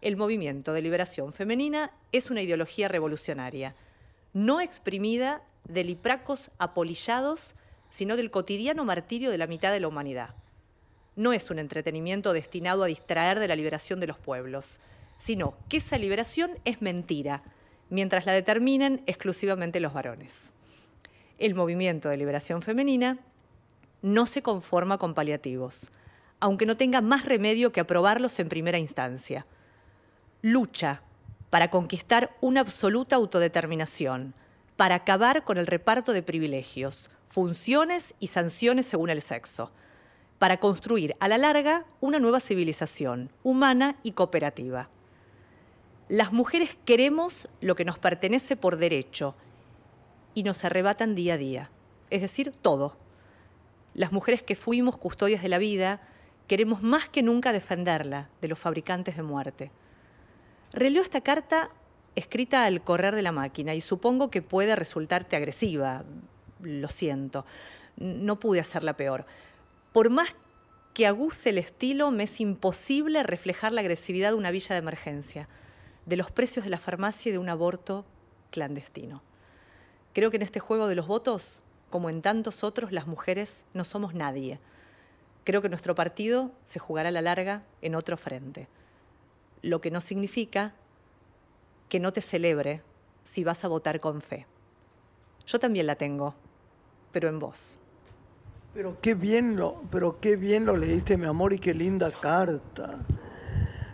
[0.00, 3.74] El movimiento de liberación femenina es una ideología revolucionaria,
[4.32, 7.56] no exprimida de lipracos apolillados,
[7.88, 10.34] sino del cotidiano martirio de la mitad de la humanidad.
[11.16, 14.80] No es un entretenimiento destinado a distraer de la liberación de los pueblos,
[15.16, 17.42] sino que esa liberación es mentira,
[17.88, 20.52] mientras la determinen exclusivamente los varones.
[21.38, 23.18] El movimiento de liberación femenina
[24.04, 25.90] no se conforma con paliativos,
[26.38, 29.46] aunque no tenga más remedio que aprobarlos en primera instancia.
[30.42, 31.02] Lucha
[31.48, 34.34] para conquistar una absoluta autodeterminación,
[34.76, 39.72] para acabar con el reparto de privilegios, funciones y sanciones según el sexo,
[40.38, 44.90] para construir a la larga una nueva civilización humana y cooperativa.
[46.08, 49.34] Las mujeres queremos lo que nos pertenece por derecho
[50.34, 51.70] y nos arrebatan día a día,
[52.10, 52.98] es decir, todo.
[53.94, 56.00] Las mujeres que fuimos custodias de la vida
[56.48, 59.70] queremos más que nunca defenderla de los fabricantes de muerte.
[60.72, 61.70] Releo esta carta
[62.16, 66.04] escrita al correr de la máquina y supongo que puede resultarte agresiva.
[66.60, 67.46] Lo siento,
[67.96, 69.26] no pude hacerla peor.
[69.92, 70.34] Por más
[70.92, 75.48] que aguce el estilo me es imposible reflejar la agresividad de una villa de emergencia,
[76.06, 78.04] de los precios de la farmacia y de un aborto
[78.50, 79.22] clandestino.
[80.12, 81.62] Creo que en este juego de los votos,
[81.94, 84.58] como en tantos otros, las mujeres no somos nadie.
[85.44, 88.66] Creo que nuestro partido se jugará a la larga en otro frente,
[89.62, 90.74] lo que no significa
[91.88, 92.82] que no te celebre
[93.22, 94.48] si vas a votar con fe.
[95.46, 96.34] Yo también la tengo,
[97.12, 97.78] pero en vos.
[98.74, 102.98] Pero qué bien lo, pero qué bien lo leíste, mi amor, y qué linda carta.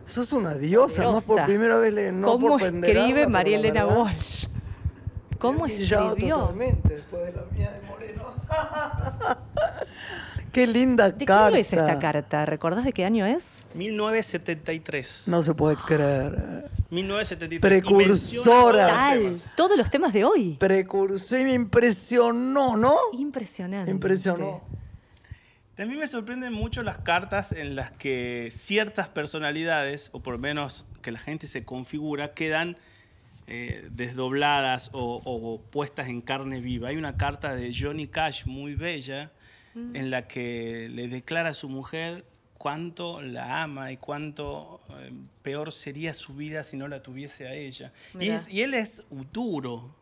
[0.07, 4.47] Sos una diosa, no por primera vez le, no ¿Cómo por escribe María Elena Walsh?
[5.41, 6.37] ¿Cómo escribió?
[6.37, 8.35] totalmente después de la mía de Moreno.
[10.53, 11.47] qué linda ¿De qué carta.
[11.47, 12.45] año es esta carta?
[12.45, 13.67] ¿Recordás de qué año es?
[13.75, 15.23] 1973.
[15.27, 16.69] No se puede creer.
[16.91, 17.61] 1973.
[17.61, 18.87] Precursora.
[18.87, 19.57] Todos los temas.
[19.57, 20.57] todos los temas de hoy.
[20.61, 22.95] Precursé y me impresionó, ¿no?
[23.15, 23.91] Impresionante.
[23.91, 24.61] Impresionó.
[25.75, 30.85] También me sorprenden mucho las cartas en las que ciertas personalidades, o por lo menos
[31.01, 32.77] que la gente se configura, quedan
[33.51, 36.89] eh, desdobladas o, o puestas en carne viva.
[36.89, 39.33] Hay una carta de Johnny Cash muy bella
[39.95, 42.25] en la que le declara a su mujer
[42.59, 47.55] cuánto la ama y cuánto eh, peor sería su vida si no la tuviese a
[47.55, 47.93] ella.
[48.21, 49.95] Y, es- y él es duro,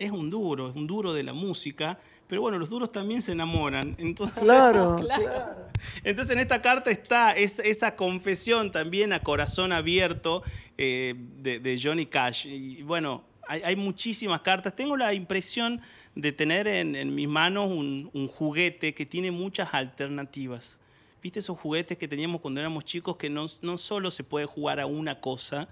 [0.00, 3.32] es un duro, es un duro de la música, pero bueno, los duros también se
[3.32, 3.94] enamoran.
[3.98, 5.68] Entonces, Claro, claro.
[6.02, 10.42] entonces en esta carta está es- esa confesión también a corazón abierto
[10.78, 12.46] eh, de, de Johnny Cash.
[12.46, 14.74] Y bueno, hay, hay muchísimas cartas.
[14.74, 15.80] Tengo la impresión
[16.14, 20.78] de tener en, en mis manos un, un juguete que tiene muchas alternativas.
[21.22, 24.80] ¿Viste esos juguetes que teníamos cuando éramos chicos que no, no solo se puede jugar
[24.80, 25.68] a una cosa?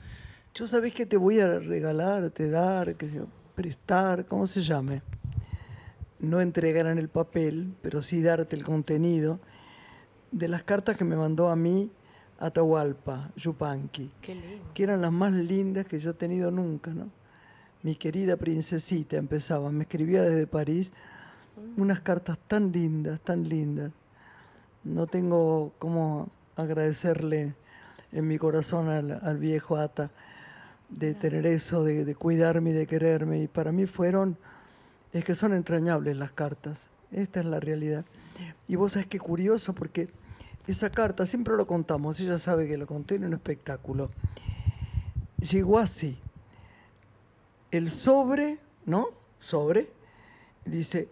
[0.55, 3.27] Yo sabés que te voy a regalar, te dar, que sé yo,
[3.59, 5.03] prestar, ¿cómo se llame?
[6.21, 9.41] No entregar en el papel, pero sí darte el contenido
[10.31, 11.91] de las cartas que me mandó a mí
[12.39, 14.71] Atahualpa, Yupanqui, Qué lindo.
[14.73, 17.11] que eran las más lindas que yo he tenido nunca, ¿no?
[17.83, 20.93] Mi querida princesita empezaba, me escribía desde París
[21.77, 23.91] unas cartas tan lindas, tan lindas.
[24.85, 27.57] No tengo cómo agradecerle
[28.13, 30.13] en mi corazón al, al viejo Ata
[30.89, 33.41] de tener eso, de, de cuidarme y de quererme.
[33.41, 34.39] Y para mí fueron,
[35.13, 36.89] es que son entrañables las cartas.
[37.13, 38.05] Esta es la realidad.
[38.67, 40.09] Y vos sabés qué curioso, porque
[40.67, 44.11] esa carta, siempre lo contamos, ella sabe que lo conté en un espectáculo.
[45.39, 46.19] Llegó así.
[47.71, 49.09] El sobre, ¿no?
[49.39, 49.91] Sobre,
[50.65, 51.09] dice,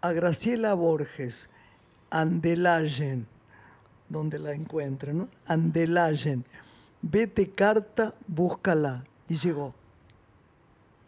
[0.00, 1.48] a Graciela Borges,
[2.10, 3.26] Andelayen,
[4.08, 5.28] donde la encuentren, ¿no?
[5.46, 6.44] Andelayen,
[7.10, 9.04] vete carta, búscala.
[9.28, 9.74] Y llegó.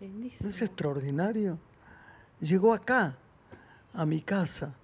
[0.00, 1.58] ¿No es extraordinario?
[2.40, 3.16] Llegó acá,
[3.94, 4.74] a mi casa,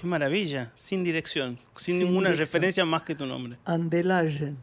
[0.00, 2.38] Qué maravilla, sin dirección, sin, Sin ninguna dirección.
[2.58, 3.56] referencia más que tu nombre.
[3.64, 4.58] Andelayen.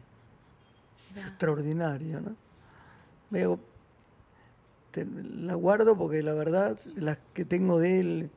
[1.14, 2.36] Es extraordinario, ¿no?
[3.30, 3.58] Veo,
[4.90, 8.30] te- la guardo porque la verdad, las que tengo de él,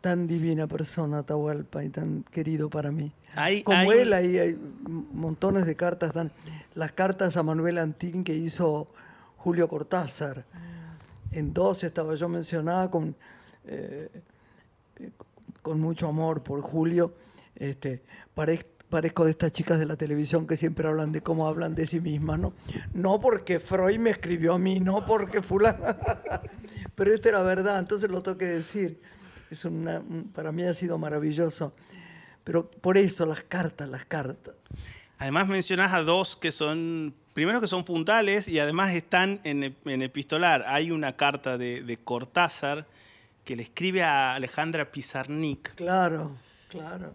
[0.00, 3.12] tan divina persona, Atahualpa, y tan querido para mí.
[3.34, 4.58] Hay- Como hay- él, hay, hay
[5.12, 6.30] montones de cartas, tan,
[6.74, 8.88] las cartas a Manuel Antín que hizo
[9.36, 10.44] Julio Cortázar.
[11.32, 13.16] En dos estaba yo mencionada con,
[13.66, 14.08] eh,
[15.00, 15.10] eh,
[15.62, 17.14] con mucho amor por Julio.
[17.56, 18.02] Este,
[18.36, 21.86] parez- parezco de estas chicas de la televisión que siempre hablan de cómo hablan de
[21.86, 22.52] sí mismas, ¿no?
[22.92, 25.78] No porque Freud me escribió a mí, no porque fulano.
[26.94, 29.00] Pero esto era verdad, entonces lo tengo que decir.
[29.50, 31.74] Es una, un- para mí ha sido maravilloso.
[32.44, 34.54] Pero por eso las cartas, las cartas.
[35.18, 40.02] Además mencionás a dos que son, primero que son puntales y además están en, en
[40.02, 40.64] epistolar.
[40.66, 42.86] Hay una carta de, de Cortázar
[43.44, 46.36] que le escribe a Alejandra Pizarnik Claro,
[46.68, 47.14] claro.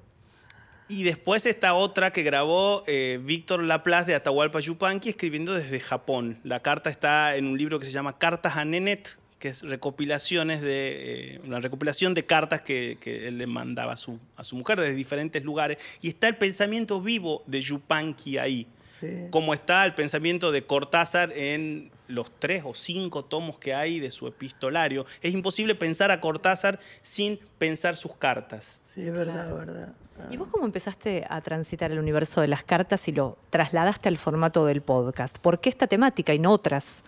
[0.88, 6.40] y después está otra que grabó eh, Víctor Laplace de Atahualpa Yupanqui escribiendo desde Japón.
[6.44, 10.62] La carta está en un libro que se llama Cartas a Nenet, que es recopilaciones
[10.62, 14.56] de, eh, una recopilación de cartas que, que él le mandaba a su, a su
[14.56, 15.78] mujer desde diferentes lugares.
[16.02, 18.68] Y está el pensamiento vivo de Yupanqui ahí.
[19.00, 19.28] Sí.
[19.30, 24.12] como está el pensamiento de Cortázar en los tres o cinco tomos que hay de
[24.12, 25.06] su epistolario.
[25.22, 28.82] Es imposible pensar a Cortázar sin pensar sus cartas.
[28.84, 29.94] Sí, es verdad, verdad.
[30.30, 34.18] ¿Y vos cómo empezaste a transitar el universo de las cartas y lo trasladaste al
[34.18, 35.38] formato del podcast?
[35.38, 37.06] ¿Por qué esta temática y no otras?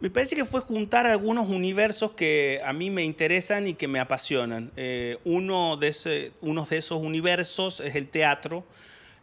[0.00, 3.98] Me parece que fue juntar algunos universos que a mí me interesan y que me
[3.98, 4.70] apasionan.
[4.76, 8.64] Eh, uno, de de esos universos es el teatro,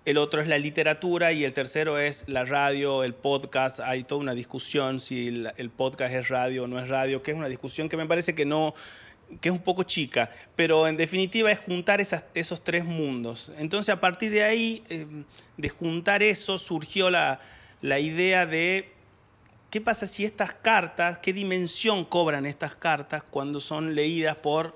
[0.04, 3.80] el otro es la literatura y el tercero es la radio, el podcast.
[3.80, 7.38] Hay toda una discusión si el, podcast es radio o no es radio, que es
[7.38, 8.74] una discusión que me parece que no,
[9.40, 13.50] que es un poco chica, pero en definitiva es juntar esos tres mundos.
[13.58, 15.08] Entonces a partir de ahí, eh,
[15.56, 17.40] de juntar eso, surgió la,
[17.82, 18.95] la idea de
[19.76, 24.74] qué pasa si estas cartas, qué dimensión cobran estas cartas cuando son leídas por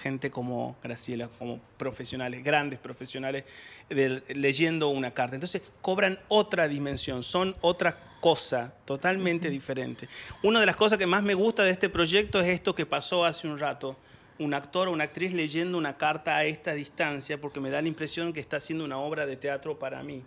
[0.00, 3.42] gente como Graciela, como profesionales, grandes profesionales,
[3.88, 5.34] de- leyendo una carta.
[5.34, 10.08] Entonces cobran otra dimensión, son otra cosa totalmente diferente.
[10.44, 13.24] Una de las cosas que más me gusta de este proyecto es esto que pasó
[13.24, 13.96] hace un rato.
[14.38, 17.88] Un actor o una actriz leyendo una carta a esta distancia porque me da la
[17.88, 20.22] impresión que está haciendo una obra de teatro para mí.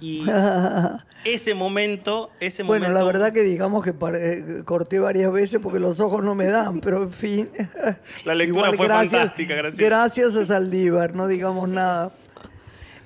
[0.00, 0.24] Y
[1.24, 3.00] ese momento, ese Bueno, momento...
[3.00, 6.80] la verdad que digamos que eh, corté varias veces porque los ojos no me dan,
[6.80, 7.50] pero en fin.
[8.24, 9.88] La lectura fue fantástica, Graciela.
[9.88, 12.12] Gracias a Saldívar, no digamos nada.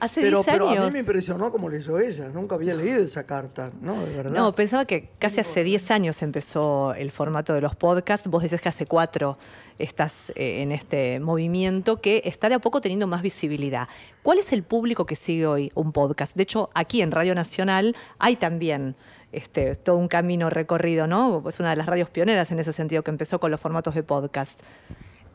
[0.00, 0.86] Hace Pero, 10 pero a años.
[0.86, 2.28] mí me impresionó como leyó ella.
[2.28, 4.04] Nunca había leído esa carta, ¿no?
[4.04, 4.30] De verdad.
[4.32, 8.28] No, pensaba que casi hace 10 años empezó el formato de los podcasts.
[8.28, 9.38] Vos decís que hace cuatro
[9.78, 13.88] estás eh, en este movimiento que está de a poco teniendo más visibilidad.
[14.22, 16.36] ¿Cuál es el público que sigue hoy un podcast?
[16.36, 18.96] De hecho, aquí en Radio Nacional hay también
[19.32, 21.42] este, todo un camino recorrido, ¿no?
[21.48, 24.02] Es una de las radios pioneras en ese sentido que empezó con los formatos de
[24.02, 24.60] podcast.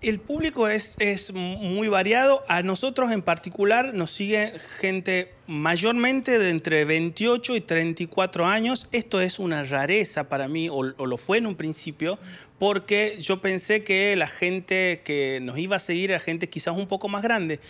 [0.03, 2.43] El público es, es muy variado.
[2.49, 8.89] A nosotros en particular nos sigue gente mayormente de entre 28 y 34 años.
[8.91, 12.19] Esto es una rareza para mí, o, o lo fue en un principio,
[12.59, 16.87] porque yo pensé que la gente que nos iba a seguir era gente quizás un
[16.87, 17.61] poco más grande.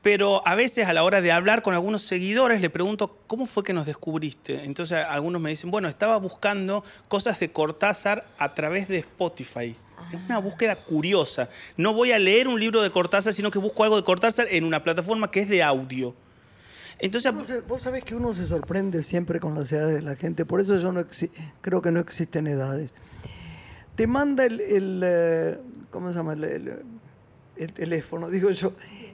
[0.00, 3.64] Pero a veces a la hora de hablar con algunos seguidores le pregunto, ¿cómo fue
[3.64, 4.62] que nos descubriste?
[4.64, 9.74] Entonces algunos me dicen, bueno, estaba buscando cosas de Cortázar a través de Spotify.
[10.12, 11.48] Es una búsqueda curiosa.
[11.76, 14.64] No voy a leer un libro de Cortázar, sino que busco algo de Cortázar en
[14.64, 16.14] una plataforma que es de audio.
[16.98, 20.44] Entonces, se- vos sabés que uno se sorprende siempre con las edades de la gente,
[20.44, 21.04] por eso yo no
[21.60, 22.90] creo que no existen edades.
[23.96, 25.58] Te manda el, el, eh,
[25.90, 26.34] ¿cómo se llama?
[26.34, 26.82] El, el-
[27.56, 28.72] el teléfono, digo yo,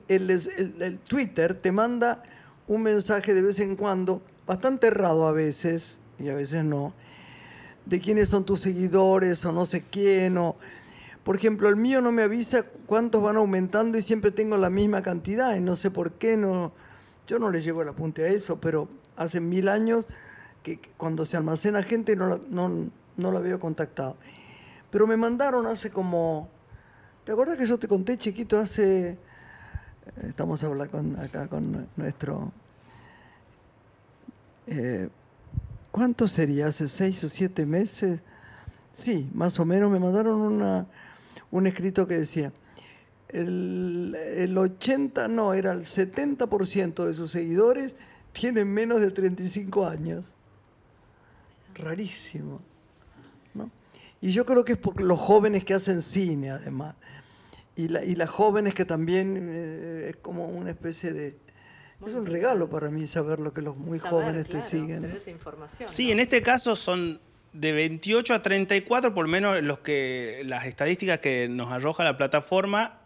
[0.08, 2.22] el Twitter te manda
[2.66, 6.92] un mensaje de vez en cuando, bastante errado a veces, y a veces no,
[7.86, 10.56] de quiénes son tus seguidores o no sé quién, o...
[11.30, 15.00] Por ejemplo, el mío no me avisa cuántos van aumentando y siempre tengo la misma
[15.00, 16.72] cantidad y no sé por qué, no,
[17.24, 20.06] yo no le llevo el apunte a eso, pero hace mil años
[20.64, 24.16] que cuando se almacena gente no la, no, no la veo contactado.
[24.90, 26.48] Pero me mandaron hace como,
[27.22, 29.16] ¿te acuerdas que yo te conté chiquito hace,
[30.24, 32.50] estamos hablando con, acá con nuestro,
[34.66, 35.08] eh,
[35.92, 36.66] ¿cuánto sería?
[36.66, 38.20] ¿Hace seis o siete meses?
[38.92, 40.88] Sí, más o menos me mandaron una,
[41.50, 42.52] un escrito que decía,
[43.28, 47.94] el, el 80, no, era el 70% de sus seguidores
[48.32, 50.24] tienen menos de 35 años.
[51.74, 52.60] Rarísimo.
[53.54, 53.70] ¿no?
[54.20, 56.94] Y yo creo que es por los jóvenes que hacen cine, además.
[57.76, 61.36] Y, la- y las jóvenes que también eh, es como una especie de...
[62.06, 65.02] Es un regalo para mí saber lo que los muy jóvenes te siguen.
[65.90, 67.20] Sí, en este caso son
[67.52, 72.16] de 28 a 34, por lo menos los que, las estadísticas que nos arroja la
[72.16, 73.00] plataforma,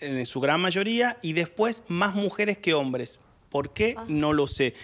[0.00, 3.18] en su gran mayoría, y después más mujeres que hombres.
[3.50, 3.96] ¿Por qué?
[4.08, 4.74] No lo sé.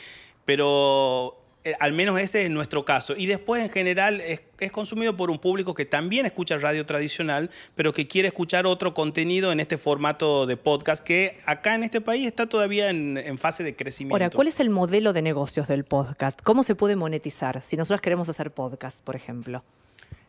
[0.45, 1.44] Pero
[1.81, 3.15] al menos ese es nuestro caso.
[3.17, 7.51] Y después, en general, es, es consumido por un público que también escucha radio tradicional,
[7.75, 12.01] pero que quiere escuchar otro contenido en este formato de podcast, que acá en este
[12.01, 14.15] país está todavía en, en fase de crecimiento.
[14.15, 16.41] Ahora, ¿cuál es el modelo de negocios del podcast?
[16.43, 19.63] ¿Cómo se puede monetizar si nosotros queremos hacer podcast, por ejemplo?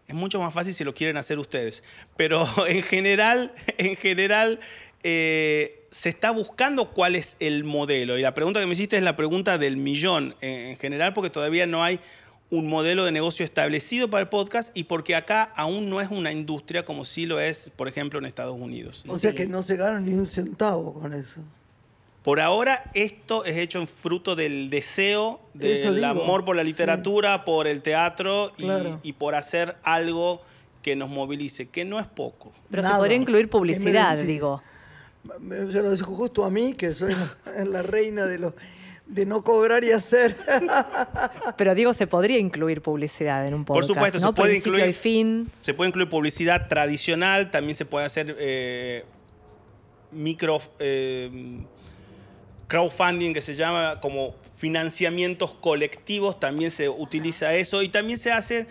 [0.07, 1.83] Es mucho más fácil si lo quieren hacer ustedes.
[2.15, 4.59] Pero en general, en general
[5.03, 8.17] eh, se está buscando cuál es el modelo.
[8.17, 11.29] Y la pregunta que me hiciste es la pregunta del millón en, en general, porque
[11.29, 12.01] todavía no hay
[12.49, 16.33] un modelo de negocio establecido para el podcast y porque acá aún no es una
[16.33, 19.03] industria como sí lo es, por ejemplo, en Estados Unidos.
[19.07, 21.41] O sea que no se gana ni un centavo con eso.
[22.23, 26.67] Por ahora, esto es hecho en fruto del deseo, del amor por la sí.
[26.69, 28.99] literatura, por el teatro y- Claro.
[29.01, 30.41] y, por hacer algo
[30.81, 32.51] que nos movilice, que no es poco.
[32.69, 34.61] Pero se podría incluir ¿Qué me publicidad, digo.
[35.39, 38.55] Me- Se lo dijo justo a mí, que soy la, la reina de, lo,
[39.05, 40.35] de no cobrar y hacer.
[41.57, 43.93] Pero digo, se podría incluir publicidad en un Por podcast.
[43.93, 44.27] supuesto, ¿no?
[44.29, 44.89] se puede Principio incluir.
[44.89, 45.51] y fin.
[45.61, 49.03] Se puede incluir publicidad tradicional, también se puede hacer eh,
[50.11, 51.59] micro eh,
[52.67, 58.67] crowdfunding que se llama como financiamientos colectivos, también se utiliza eso y también se hace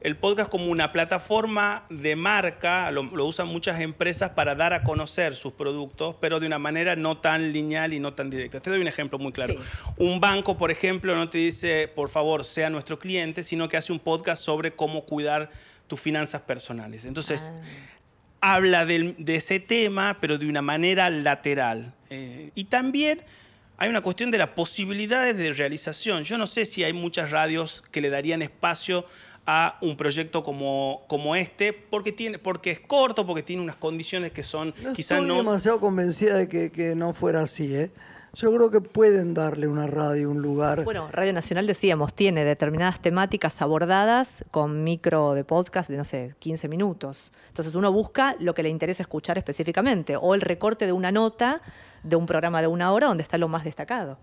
[0.00, 4.82] el podcast como una plataforma de marca, lo, lo usan muchas empresas para dar a
[4.84, 8.60] conocer sus productos, pero de una manera no tan lineal y no tan directa.
[8.60, 9.54] Te doy un ejemplo muy claro.
[9.54, 9.60] Sí.
[9.96, 13.92] Un banco, por ejemplo, no te dice, por favor, sea nuestro cliente, sino que hace
[13.92, 15.50] un podcast sobre cómo cuidar
[15.88, 17.04] tus finanzas personales.
[17.04, 17.52] Entonces,
[18.40, 21.92] habla del- de ese tema, pero de una manera lateral.
[22.10, 23.22] Eh, y también
[23.78, 26.22] hay una cuestión de las posibilidades de realización.
[26.24, 29.04] Yo no sé si hay muchas radios que le darían espacio
[29.50, 34.30] a un proyecto como, como este, porque, tiene, porque es corto, porque tiene unas condiciones
[34.30, 35.36] que son No quizás estoy no...
[35.36, 37.90] demasiado convencida de que, que no fuera así, ¿eh?
[38.34, 40.84] Yo creo que pueden darle una radio, un lugar.
[40.84, 46.34] Bueno, Radio Nacional decíamos, tiene determinadas temáticas abordadas con micro de podcast de, no sé,
[46.38, 47.32] 15 minutos.
[47.48, 51.62] Entonces uno busca lo que le interesa escuchar específicamente, o el recorte de una nota
[52.02, 54.18] de un programa de una hora donde está lo más destacado.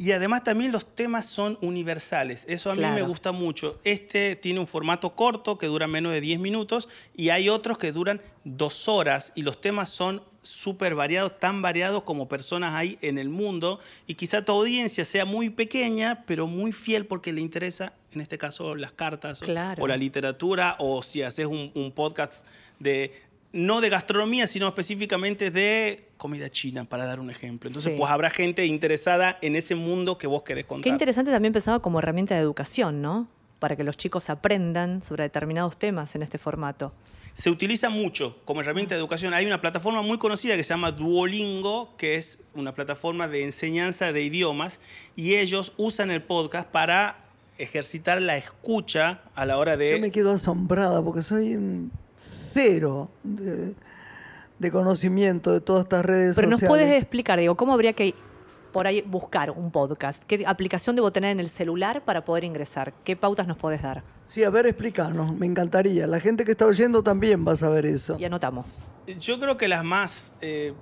[0.00, 2.46] Y además también los temas son universales.
[2.48, 3.78] Eso a mí me gusta mucho.
[3.84, 7.92] Este tiene un formato corto que dura menos de 10 minutos y hay otros que
[7.92, 13.18] duran dos horas y los temas son súper variados, tan variados como personas hay en
[13.18, 17.92] el mundo y quizá tu audiencia sea muy pequeña, pero muy fiel porque le interesa,
[18.12, 22.46] en este caso, las cartas o la literatura o si haces un, un podcast
[22.78, 23.12] de,
[23.52, 27.68] no de gastronomía, sino específicamente de comida china, para dar un ejemplo.
[27.68, 27.98] Entonces, Sí.
[27.98, 30.84] pues habrá gente interesada en ese mundo que vos querés contar.
[30.84, 33.26] Qué interesante también pensaba como herramienta de educación, ¿no?
[33.58, 36.92] Para que los chicos aprendan sobre determinados temas en este formato.
[37.32, 39.32] Se utiliza mucho como herramienta de educación.
[39.34, 44.12] Hay una plataforma muy conocida que se llama Duolingo, que es una plataforma de enseñanza
[44.12, 44.80] de idiomas,
[45.16, 47.24] y ellos usan el podcast para
[47.56, 49.92] ejercitar la escucha a la hora de...
[49.92, 53.74] Yo me quedo asombrada porque soy un cero de,
[54.60, 56.68] de conocimiento de todas estas redes Pero nos sociales.
[56.84, 58.14] puedes explicar, digo, ¿cómo habría que
[58.72, 60.22] por ahí buscar un podcast?
[60.24, 62.92] ¿Qué aplicación debo tener en el celular para poder ingresar?
[63.02, 64.04] ¿Qué pautas nos podés dar?
[64.26, 66.06] Sí, a ver, explícanos, me encantaría.
[66.06, 68.16] La gente que está oyendo también va a saber eso.
[68.20, 68.88] Y anotamos.
[69.18, 70.72] Yo creo que la más, eh,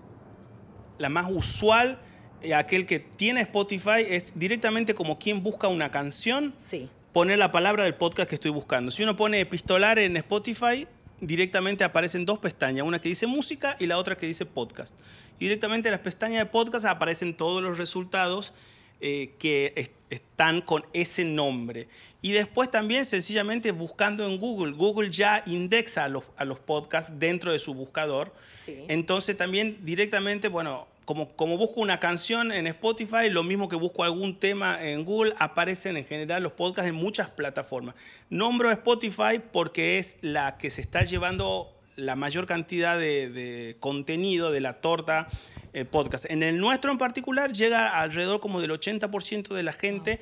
[0.98, 1.98] la más usual,
[2.42, 6.90] eh, aquel que tiene Spotify, es directamente como quien busca una canción, Sí.
[7.12, 8.90] poner la palabra del podcast que estoy buscando.
[8.90, 10.86] Si uno pone epistolar en Spotify,
[11.20, 14.94] directamente aparecen dos pestañas, una que dice música y la otra que dice podcast.
[15.38, 18.52] Y directamente en las pestañas de podcast aparecen todos los resultados
[19.00, 21.86] eh, que es- están con ese nombre.
[22.20, 24.72] Y después también sencillamente buscando en Google.
[24.72, 28.34] Google ya indexa a los, a los podcasts dentro de su buscador.
[28.50, 28.76] Sí.
[28.88, 34.38] Entonces también directamente, bueno, como, busco una canción en Spotify, lo mismo que busco algún
[34.38, 37.94] tema en Google, aparecen en general los podcasts en muchas plataformas.
[38.28, 44.50] Nombro Spotify porque es la que se está llevando la mayor cantidad de, de contenido
[44.50, 45.28] de la torta
[45.72, 46.26] eh, podcast.
[46.30, 50.20] En el nuestro en particular llega alrededor como del 80% de la gente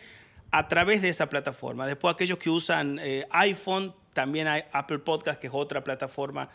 [0.52, 1.88] a través de esa plataforma.
[1.88, 6.48] Después aquellos que usan eh, iPhone, también hay Apple Podcast, que es otra plataforma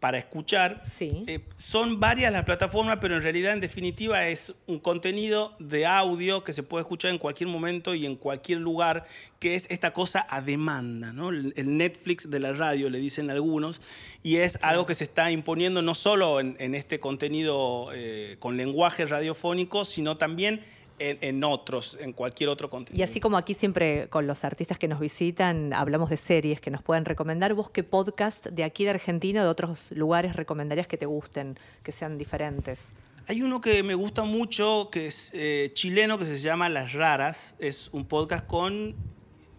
[0.00, 0.80] para escuchar.
[0.82, 1.24] Sí.
[1.26, 6.42] Eh, son varias las plataformas, pero en realidad, en definitiva, es un contenido de audio
[6.42, 9.04] que se puede escuchar en cualquier momento y en cualquier lugar,
[9.38, 11.28] que es esta cosa a demanda, ¿no?
[11.28, 13.82] El Netflix de la radio, le dicen algunos,
[14.22, 18.56] y es algo que se está imponiendo no solo en, en este contenido eh, con
[18.56, 20.62] lenguaje radiofónico, sino también
[21.00, 23.00] en, en otros, en cualquier otro contenido.
[23.00, 26.70] Y así como aquí siempre con los artistas que nos visitan hablamos de series que
[26.70, 30.86] nos pueden recomendar, vos qué podcast de aquí de Argentina o de otros lugares recomendarías
[30.86, 32.94] que te gusten, que sean diferentes.
[33.26, 37.54] Hay uno que me gusta mucho, que es eh, chileno, que se llama Las Raras.
[37.58, 38.94] Es un podcast con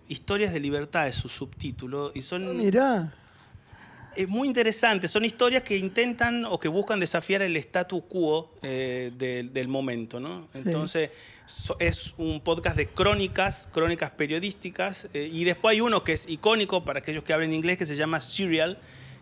[0.07, 2.11] historias de libertad, es su subtítulo.
[2.13, 3.13] Y son, Ah, Mirá,
[4.15, 5.07] es muy interesante.
[5.07, 10.19] Son historias que intentan o que buscan desafiar el statu quo eh, del- del momento.
[10.19, 10.47] ¿no?
[10.53, 10.61] Sí.
[10.65, 11.09] Entonces,
[11.45, 15.07] so- es un podcast de crónicas, crónicas periodísticas.
[15.13, 17.95] eh, y después hay uno que es icónico para aquellos que hablen inglés, que se
[17.95, 18.77] llama Serial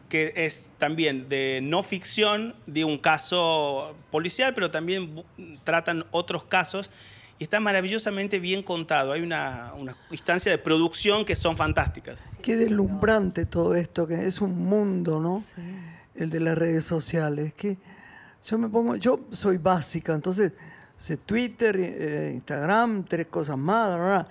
[0.10, 5.24] que es también de no ficción, de un caso policial, pero también
[5.64, 6.90] tratan otros casos
[7.40, 9.14] y está maravillosamente bien contado.
[9.14, 12.22] Hay una, una instancia de producción que son fantásticas.
[12.42, 15.42] qué deslumbrante todo esto, que es un mundo, ¿no?
[16.16, 17.54] El de las redes sociales.
[17.54, 17.78] Que
[18.46, 20.52] yo me pongo, yo soy básica, entonces
[20.98, 24.26] sé Twitter, eh, Instagram, tres cosas más,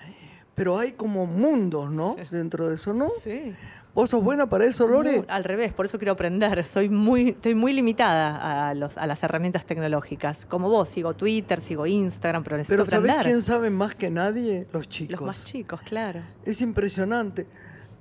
[0.55, 2.15] pero hay como mundos, ¿no?
[2.31, 3.11] Dentro de eso, ¿no?
[3.19, 3.55] Sí.
[3.95, 5.25] ¿Vos sos buena para eso, Lore?
[5.29, 6.65] al revés, por eso quiero aprender.
[6.65, 10.47] Soy muy, estoy muy limitada a, los, a las herramientas tecnológicas.
[10.47, 13.27] Como vos, sigo Twitter, sigo Instagram, pero necesito Pero ¿sabés aprender.
[13.33, 14.69] quién sabe más que nadie?
[14.73, 15.13] Los chicos.
[15.13, 16.21] Los más chicos, claro.
[16.45, 17.47] Es impresionante.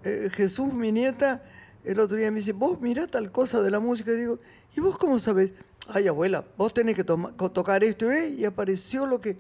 [0.04, 1.42] Eh, Jesús, mi nieta,
[1.84, 4.12] el otro día me dice, vos mirá tal cosa de la música.
[4.12, 4.40] Y digo,
[4.76, 5.54] ¿y vos cómo sabés?
[5.90, 8.12] Ay, abuela, vos tenés que tocar esto.
[8.12, 8.36] ¿eh?
[8.38, 9.40] Y apareció lo que,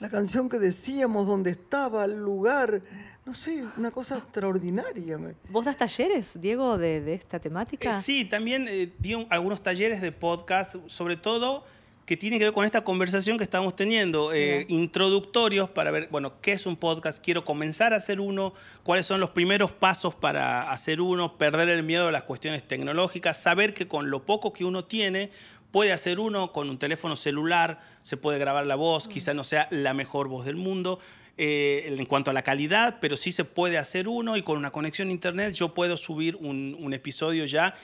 [0.00, 2.82] la canción que decíamos, dónde estaba, el lugar.
[3.30, 5.16] No sé, una cosa extraordinaria.
[5.50, 7.90] ¿Vos das talleres, Diego, de, de esta temática?
[7.90, 11.64] Eh, sí, también eh, di un- algunos talleres de podcast, sobre todo
[12.06, 16.40] que tiene que ver con esta conversación que estamos teniendo, eh, introductorios para ver, bueno,
[16.40, 18.52] qué es un podcast, quiero comenzar a hacer uno,
[18.82, 23.40] cuáles son los primeros pasos para hacer uno, perder el miedo a las cuestiones tecnológicas,
[23.40, 25.30] saber que con lo poco que uno tiene,
[25.70, 29.68] puede hacer uno con un teléfono celular, se puede grabar la voz, quizá no sea
[29.70, 30.98] la mejor voz del mundo.
[31.42, 34.70] Eh, en cuanto a la calidad, pero sí se puede hacer uno y con una
[34.70, 37.74] conexión a internet yo puedo subir un, un episodio ya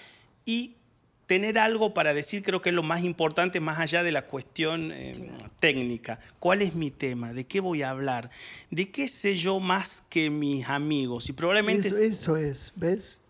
[0.44, 0.74] y
[1.24, 4.92] tener algo para decir creo que es lo más importante más allá de la cuestión
[4.92, 6.20] eh, técnica.
[6.38, 7.32] ¿Cuál es mi tema?
[7.32, 8.28] ¿De qué voy a hablar?
[8.70, 11.30] ¿De qué sé yo más que mis amigos?
[11.30, 13.20] Y probablemente, Eso, eso es, ¿ves?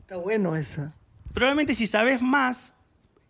[0.00, 0.92] Está bueno esa.
[1.32, 2.74] probablemente si sabes más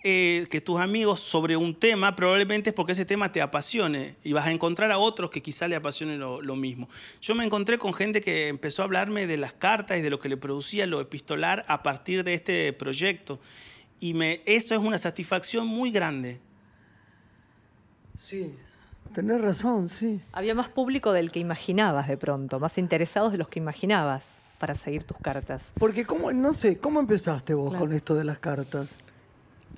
[0.05, 4.33] eh, que tus amigos sobre un tema, probablemente es porque ese tema te apasione y
[4.35, 6.89] vas a encontrar a otros que quizá le apasione lo, lo mismo.
[7.21, 10.19] Yo me encontré con gente que empezó a hablarme de las cartas y de lo
[10.19, 13.41] que le producía lo epistolar a partir de este proyecto.
[13.99, 16.39] Y me, eso es una satisfacción muy grande.
[18.19, 18.55] Sí,
[19.13, 20.21] tenés razón, sí.
[20.33, 24.75] Había más público del que imaginabas de pronto, más interesados de los que imaginabas para
[24.75, 25.73] seguir tus cartas.
[25.79, 27.87] Porque, ¿cómo, no sé, ¿cómo empezaste vos Claro.
[27.87, 28.89] con esto de las cartas?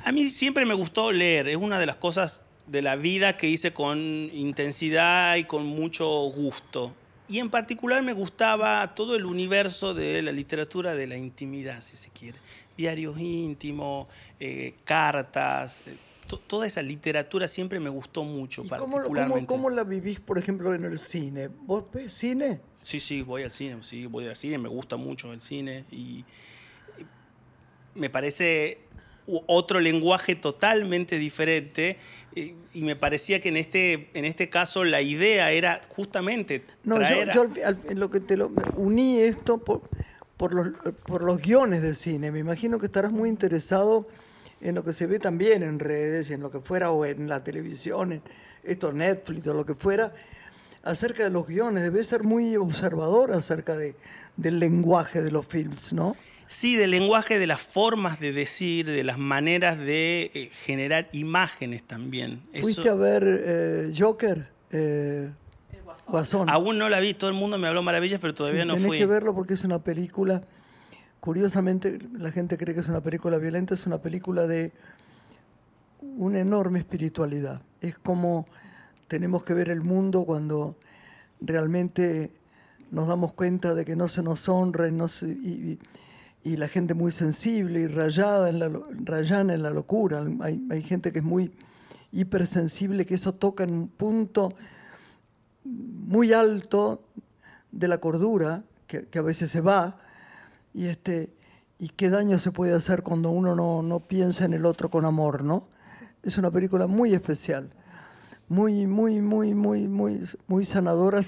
[0.05, 3.49] A mí siempre me gustó leer, es una de las cosas de la vida que
[3.49, 3.99] hice con
[4.33, 6.95] intensidad y con mucho gusto.
[7.29, 11.97] Y en particular me gustaba todo el universo de la literatura de la intimidad, si
[11.97, 12.39] se quiere.
[12.77, 14.07] Diarios íntimos,
[14.39, 15.97] eh, cartas, eh,
[16.29, 19.47] to- toda esa literatura siempre me gustó mucho, ¿Y cómo, lo- cómo, particularmente.
[19.47, 21.49] cómo la vivís, por ejemplo, en el cine?
[21.49, 22.61] ¿Vos ves cine?
[22.81, 26.25] Sí, sí, voy al cine, sí, voy al cine, me gusta mucho el cine y
[27.97, 28.79] me parece
[29.47, 31.99] otro lenguaje totalmente diferente
[32.35, 37.01] y, me parecía que en este, en este caso la idea era justamente No, yo,
[37.07, 39.83] traer a- yo al- al- lo que te lo uní esto por,
[40.37, 40.69] por, los,
[41.07, 42.31] por los guiones de cine.
[42.31, 44.07] Me imagino que estarás muy interesado
[44.61, 47.43] en lo que se ve también en redes, en lo que fuera, o en la
[47.43, 48.23] televisión, en
[48.65, 50.13] esto Netflix o lo que fuera,
[50.83, 51.83] acerca de los guiones.
[51.83, 53.95] Debes ser muy observador acerca de,
[54.37, 56.17] del lenguaje de los films, ¿no?
[56.49, 61.83] Sí, del lenguaje, de las formas de decir, de las maneras de eh, generar imágenes
[61.83, 62.41] también.
[62.61, 64.49] ¿Fuiste Eso- a ver eh, Joker?
[64.71, 65.31] Eh,
[66.09, 66.49] Guasón.
[66.51, 68.87] Aún no la vi, todo el mundo me habló maravillas, pero todavía Sí, no tenés
[68.89, 68.99] fui.
[68.99, 70.43] que verlo porque es una película.
[71.21, 74.73] Curiosamente, la gente cree que es una película violenta, es una película de
[76.03, 77.63] una enorme espiritualidad.
[77.81, 78.47] Es como
[79.09, 80.77] tenemos que ver el mundo cuando
[81.41, 82.31] realmente
[82.91, 85.31] nos damos cuenta de que no se nos honra y, no se- y-
[85.73, 85.79] y-
[86.47, 88.71] y la gente muy sensible y rayada en la,
[89.05, 90.25] rayana en la locura.
[90.43, 91.51] Hay, gente que es muy
[92.13, 94.55] hipersensible, que eso toca en un punto
[95.65, 97.03] muy alto
[97.73, 99.99] de la cordura, que, que a veces se va,
[100.73, 101.35] y, este,
[101.81, 105.05] y qué daño se puede hacer cuando uno no, no piensa en el otro con
[105.05, 105.67] amor, ¿no?
[106.23, 107.71] Es una película muy especial,
[108.49, 111.23] muy, muy, muy, muy, muy, muy sanadora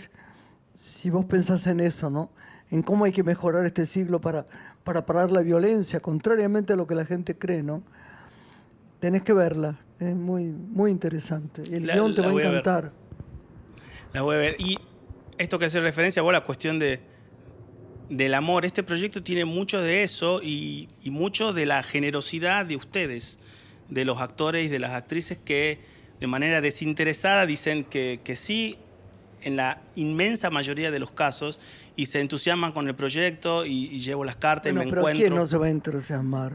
[0.74, 2.30] si vos pensás en eso, ¿no?
[2.70, 4.46] En cómo hay que mejorar este siglo para,
[4.88, 7.82] para parar la violencia, contrariamente a lo que la gente cree, ¿no?
[9.00, 11.62] Tenés que verla, es muy, muy interesante.
[11.70, 12.92] Y el La- guion te va a encantar.
[14.14, 14.56] La voy a ver.
[14.58, 14.78] Y
[15.36, 17.00] esto que hace referencia vos a la cuestión de,
[18.08, 22.76] del amor, este proyecto tiene mucho de eso y, y mucho de la generosidad de
[22.76, 23.38] ustedes,
[23.90, 25.80] de los actores y de las actrices que
[26.18, 28.78] de manera desinteresada dicen que, que sí
[29.42, 31.60] en la inmensa mayoría de los casos
[31.98, 35.00] y se entusiasman con el proyecto y, y llevo las cartas Bueno, y me pero
[35.00, 35.20] encuentro.
[35.20, 36.52] ¿quién no se va a entusiasmar?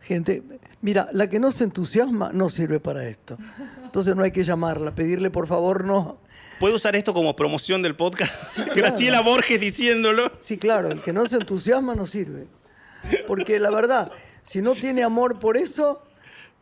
[0.00, 0.44] Gente,
[0.80, 3.36] mira, la que no se entusiasma no sirve para esto.
[3.82, 6.18] Entonces no hay que llamarla, pedirle por favor no.
[6.60, 8.60] ¿Puedo usar esto como promoción del podcast?
[8.76, 10.30] Graciela Borges diciéndolo.
[10.38, 12.46] Sí, claro, el que no se entusiasma no sirve.
[13.26, 14.12] Porque la verdad,
[14.44, 16.00] si no tiene amor por eso,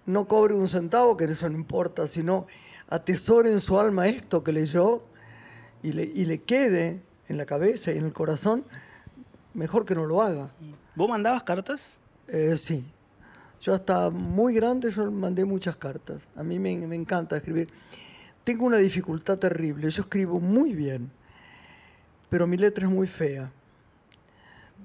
[0.06, 2.46] no cobre un centavo, que eso no importa, sino
[2.88, 5.02] atesore en su alma esto que leyó
[5.82, 8.64] y le, y le quede en la cabeza y en el corazón,
[9.54, 10.50] mejor que no lo haga.
[10.96, 11.96] ¿Vos mandabas cartas?
[12.28, 12.84] Eh, sí.
[13.60, 16.22] Yo hasta muy grande yo mandé muchas cartas.
[16.34, 17.68] A mí me, me encanta escribir.
[18.42, 19.88] Tengo una dificultad terrible.
[19.90, 21.10] Yo escribo muy bien,
[22.30, 23.52] pero mi letra es muy fea,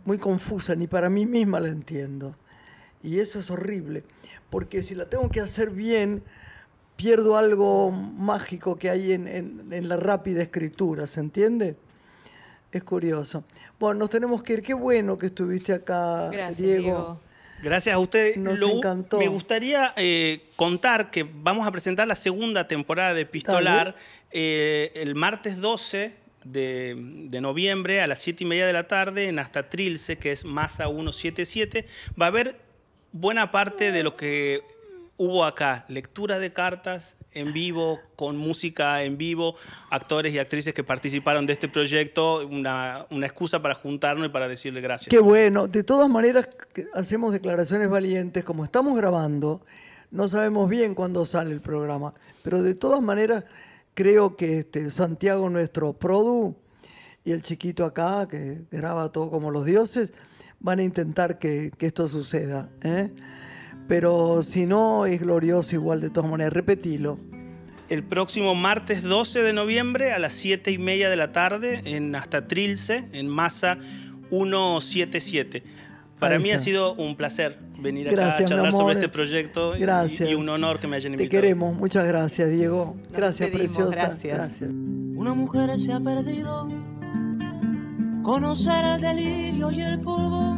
[0.03, 2.35] muy confusa, ni para mí misma la entiendo.
[3.01, 4.03] Y eso es horrible,
[4.49, 6.23] porque si la tengo que hacer bien,
[6.95, 11.75] pierdo algo mágico que hay en, en- en la rápida escritura, ¿se entiende?
[12.75, 13.45] Es curioso.
[13.79, 14.61] Bueno, nos tenemos que ir.
[14.61, 16.81] Qué bueno que estuviste acá, Gracias, Diego.
[16.81, 17.21] Diego.
[17.63, 18.35] Gracias a usted.
[18.35, 19.17] Nos Lo- encantó.
[19.17, 23.95] Me gustaría eh, contar que vamos a presentar la segunda temporada de Pistolar
[24.31, 26.13] eh, el martes 12
[26.43, 26.95] de,
[27.29, 30.43] de noviembre a las 7 y media de la tarde en Hasta Trilce, que es
[30.43, 31.85] Masa 177.
[32.21, 32.57] Va a haber
[33.13, 34.61] buena parte de lo que
[35.17, 39.55] hubo acá lectura de cartas en vivo, con música en vivo,
[39.89, 44.47] actores y actrices que participaron de este proyecto, una, una excusa para juntarnos y para
[44.47, 45.09] decirle gracias.
[45.09, 45.67] Qué bueno.
[45.67, 46.49] De todas maneras,
[46.93, 48.45] hacemos declaraciones valientes.
[48.45, 49.65] Como estamos grabando,
[50.11, 52.13] no sabemos bien cuándo sale el programa.
[52.41, 53.43] Pero de todas maneras,
[53.93, 56.55] creo que este, Santiago, nuestro produ,
[57.25, 60.13] y el chiquito acá, que graba todo como los dioses,
[60.59, 62.69] van a intentar que, que esto suceda.
[62.81, 63.11] ¿eh?
[63.87, 66.53] Pero si no, es glorioso igual de todas maneras.
[66.53, 67.19] Repetilo.
[67.89, 72.15] el próximo martes 12 de noviembre a las 7 y media de la tarde en
[72.15, 73.77] hasta Trilce, en Masa
[74.29, 75.63] 177.
[76.19, 79.81] Para mí ha sido un placer venir acá Gracias, a charlar sobre este proyecto y-
[79.81, 80.29] Gracias.
[80.29, 81.41] y, un honor que me hayan Te invitado.
[81.41, 81.75] queremos.
[81.75, 82.95] Muchas gracias, Diego.
[83.13, 84.15] Gracias, preciosa.
[84.23, 84.71] gracias.
[84.71, 86.67] Una mujer se ha perdido.
[88.23, 90.57] Conocer el delirio y el polvo.